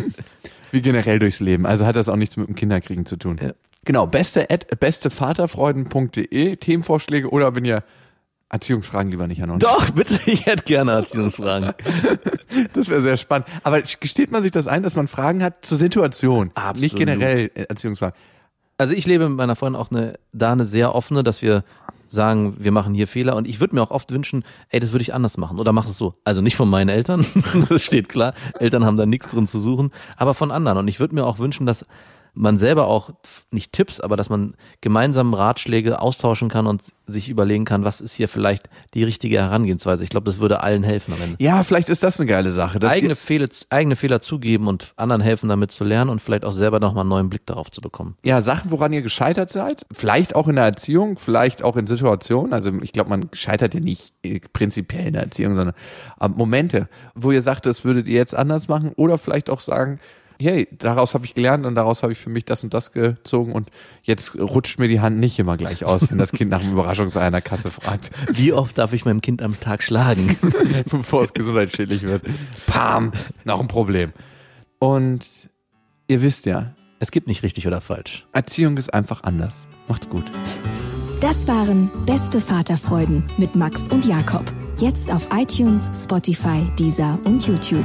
Wie 0.77 0.83
generell 0.83 1.19
durchs 1.19 1.41
Leben. 1.41 1.65
Also 1.65 1.87
hat 1.87 1.97
das 1.97 2.11
auch 2.11 2.17
nichts 2.17 2.37
mit 2.37 2.49
dem 2.49 2.55
Kinderkriegen 2.55 3.07
zu 3.07 3.17
tun. 3.17 3.41
Ja. 3.43 3.53
Genau, 3.87 4.07
beste 4.07 4.51
at 4.51 4.79
bestevaterfreuden.de, 4.79 6.57
Themenvorschläge 6.57 7.31
oder 7.31 7.55
wenn 7.55 7.65
ihr 7.65 7.83
Erziehungsfragen 8.51 9.11
lieber 9.11 9.27
nicht 9.27 9.43
an 9.43 9.49
uns. 9.49 9.65
Doch, 9.65 9.91
bitte, 9.93 10.19
ich 10.31 10.45
hätte 10.45 10.65
gerne 10.65 10.93
Erziehungsfragen. 10.93 11.73
Das 12.75 12.89
wäre 12.89 13.03
sehr 13.03 13.17
spannend. 13.17 13.49
Aber 13.65 13.81
gesteht 13.81 14.31
man 14.31 14.43
sich 14.43 14.53
das 14.53 14.67
ein, 14.67 14.83
dass 14.83 14.97
man 14.97 15.09
Fragen 15.09 15.43
hat 15.43 15.65
zur 15.65 15.79
Situation? 15.79 16.51
Absolut. 16.55 16.81
Nicht 16.81 16.97
generell 16.97 17.51
Erziehungsfragen. 17.55 18.15
also 18.77 18.95
ich 18.95 19.07
lebe 19.07 19.29
mit 19.29 19.39
meiner 19.39 19.57
Freundin 19.57 19.81
auch 19.81 19.91
eine, 19.91 20.19
da 20.33 20.53
eine 20.53 20.65
sehr 20.65 20.95
offene, 20.95 21.23
dass 21.23 21.41
wir 21.41 21.65
sagen, 22.09 22.57
wir 22.59 22.73
machen 22.73 22.95
hier 22.95 23.09
Fehler 23.09 23.37
und 23.37 23.47
ich 23.49 23.61
würde 23.61 23.75
mir 23.75 23.83
auch 23.83 23.91
oft 23.91 24.11
wünschen, 24.11 24.45
ey, 24.69 24.81
das 24.81 24.93
würde 24.93 25.03
ich 25.03 25.15
anders 25.15 25.37
machen 25.37 25.59
oder 25.59 25.73
mach 25.73 25.89
es 25.89 25.97
so. 25.97 26.15
Also 26.25 26.41
nicht 26.41 26.57
von 26.57 26.69
meinen 26.69 26.89
Eltern, 26.89 27.25
das 27.69 27.83
steht 27.83 28.09
klar. 28.09 28.35
Eltern 28.59 28.85
haben 28.85 28.97
da 28.97 29.07
nichts 29.07 29.31
drin 29.31 29.47
zu 29.47 29.61
suchen, 29.61 29.93
aber 30.17 30.35
von 30.35 30.51
anderen. 30.51 30.79
Und 30.79 30.89
ich 30.89 31.01
würde 31.01 31.15
mir 31.15 31.25
auch 31.25 31.39
wünschen, 31.39 31.67
dass 31.67 31.85
man 32.37 32.59
selber 32.59 32.87
auch 32.87 33.11
nicht 33.51 33.73
Tipps, 33.73 33.99
aber 33.99 34.17
dass 34.17 34.29
man 34.29 34.55
gemeinsam 34.81 35.35
Ratschläge 35.35 36.01
austauschen 36.01 36.49
kann 36.49 36.67
und 36.67 36.83
sich 37.07 37.29
überlegen 37.29 37.65
kann, 37.65 37.85
was 37.85 38.01
ist 38.01 38.15
hier 38.15 38.29
vielleicht 38.29 38.69
die 38.95 39.05
richtige 39.05 39.39
Herangehensweise. 39.39 40.05
Ich 40.05 40.11
glaube, 40.11 40.25
das 40.25 40.39
würde 40.39 40.61
allen 40.61 40.83
helfen 40.83 41.15
am 41.15 41.23
Ende. 41.23 41.37
Ja, 41.39 41.63
vielleicht 41.63 41.89
ist 41.89 42.03
das 42.03 42.21
eine 42.21 42.29
geile 42.29 42.53
Sache. 42.53 42.79
Eigene 42.87 43.17
Fehler, 43.17 43.49
eigene 43.71 43.97
Fehler 43.97 44.21
zugeben 44.21 44.69
und 44.69 44.93
anderen 44.97 45.23
helfen, 45.23 45.49
damit 45.49 45.73
zu 45.73 45.85
lernen 45.85 46.11
und 46.11 46.21
vielleicht 46.21 46.45
auch 46.45 46.53
selber 46.53 46.79
nochmal 46.79 47.03
einen 47.03 47.11
neuen 47.11 47.31
Blick 47.31 47.47
darauf 47.47 47.71
zu 47.71 47.81
bekommen. 47.81 48.17
ja, 48.23 48.41
Sachen, 48.41 48.71
woran 48.71 48.93
ihr 48.93 49.03
gescheitert 49.03 49.51
seid, 49.51 49.87
vielleicht 49.93 50.35
auch 50.35 50.49
in 50.49 50.57
der 50.57 50.65
Erziehung, 50.65 51.17
vielleicht 51.17 51.63
auch 51.63 51.77
in 51.77 51.87
Situationen, 51.87 52.53
also 52.53 52.73
ich 52.83 52.93
glaube, 52.93 53.11
man 53.11 53.31
scheitert 53.33 53.75
ja 53.75 53.81
nicht 53.81 54.13
äh, 54.23 54.41
prinzipiell 54.53 55.07
in 55.07 55.13
der 55.15 55.23
Erziehung, 55.23 55.55
sondern 55.55 55.75
äh, 56.21 56.29
Momente, 56.29 56.89
wo 57.15 57.33
ihr 57.33 57.43
sagt, 57.43 57.67
das 57.67 57.85
würdet 57.85 58.07
ihr 58.07 58.17
jetzt 58.17 58.35
anders 58.35 58.69
machen 58.69 58.93
oder 58.97 59.17
vielleicht 59.17 59.49
auch 59.49 59.61
sagen, 59.61 60.01
hey, 60.39 60.69
daraus 60.79 61.15
habe 61.15 61.25
ich 61.25 61.35
gelernt 61.35 61.67
und 61.67 61.75
daraus 61.75 62.03
habe 62.03 62.13
ich 62.13 62.19
für 62.19 62.31
mich 62.31 62.45
das 62.45 62.63
und 62.63 62.75
das 62.75 62.93
gezogen 62.93 63.53
und 63.53 63.71
jetzt 64.03 64.35
rutscht 64.37 64.79
mir 64.79 64.89
die 64.89 65.01
Hand 65.01 65.19
nicht 65.19 65.39
immer 65.39 65.57
gleich 65.57 65.85
aus, 65.85 66.11
wenn 66.11 66.19
das 66.19 66.33
Kind 66.33 66.51
nach 66.51 66.63
dem 66.63 66.73
Überraschungsei 66.73 67.27
an 67.27 67.33
der 67.33 67.43
Kasse 67.43 67.71
fragt, 67.71 68.11
Wie 68.33 68.53
oft 68.53 68.77
darf 68.79 68.93
ich 68.93 69.05
meinem 69.05 69.21
Kind 69.21 69.43
am 69.43 69.59
Tag 69.59 69.83
schlagen? 69.83 70.37
bevor 70.91 71.23
es 71.23 71.35
gesundheitsschädlich 71.35 72.03
wird. 72.03 72.23
Pam, 72.67 73.13
noch 73.45 73.61
ein 73.61 73.69
Problem. 73.69 74.13
Und 74.79 75.29
ihr 76.09 76.23
wisst 76.23 76.47
ja, 76.47 76.75
es 76.99 77.11
gibt 77.11 77.27
nicht 77.27 77.43
richtig 77.43 77.67
oder 77.67 77.81
falsch. 77.81 78.27
Erziehung 78.33 78.77
ist 78.77 78.93
einfach 78.93 79.23
anders. 79.23 79.67
Macht's 79.89 80.09
gut. 80.09 80.25
Das 81.21 81.49
waren 81.49 81.91
Beste 82.05 82.41
Vaterfreuden 82.41 83.25
mit 83.39 83.55
Max 83.55 83.89
und 83.89 84.05
Jakob. 84.05 84.45
Jetzt 84.79 85.11
auf 85.11 85.29
iTunes, 85.33 85.91
Spotify, 86.05 86.67
Deezer 86.79 87.19
und 87.25 87.47
YouTube. 87.47 87.85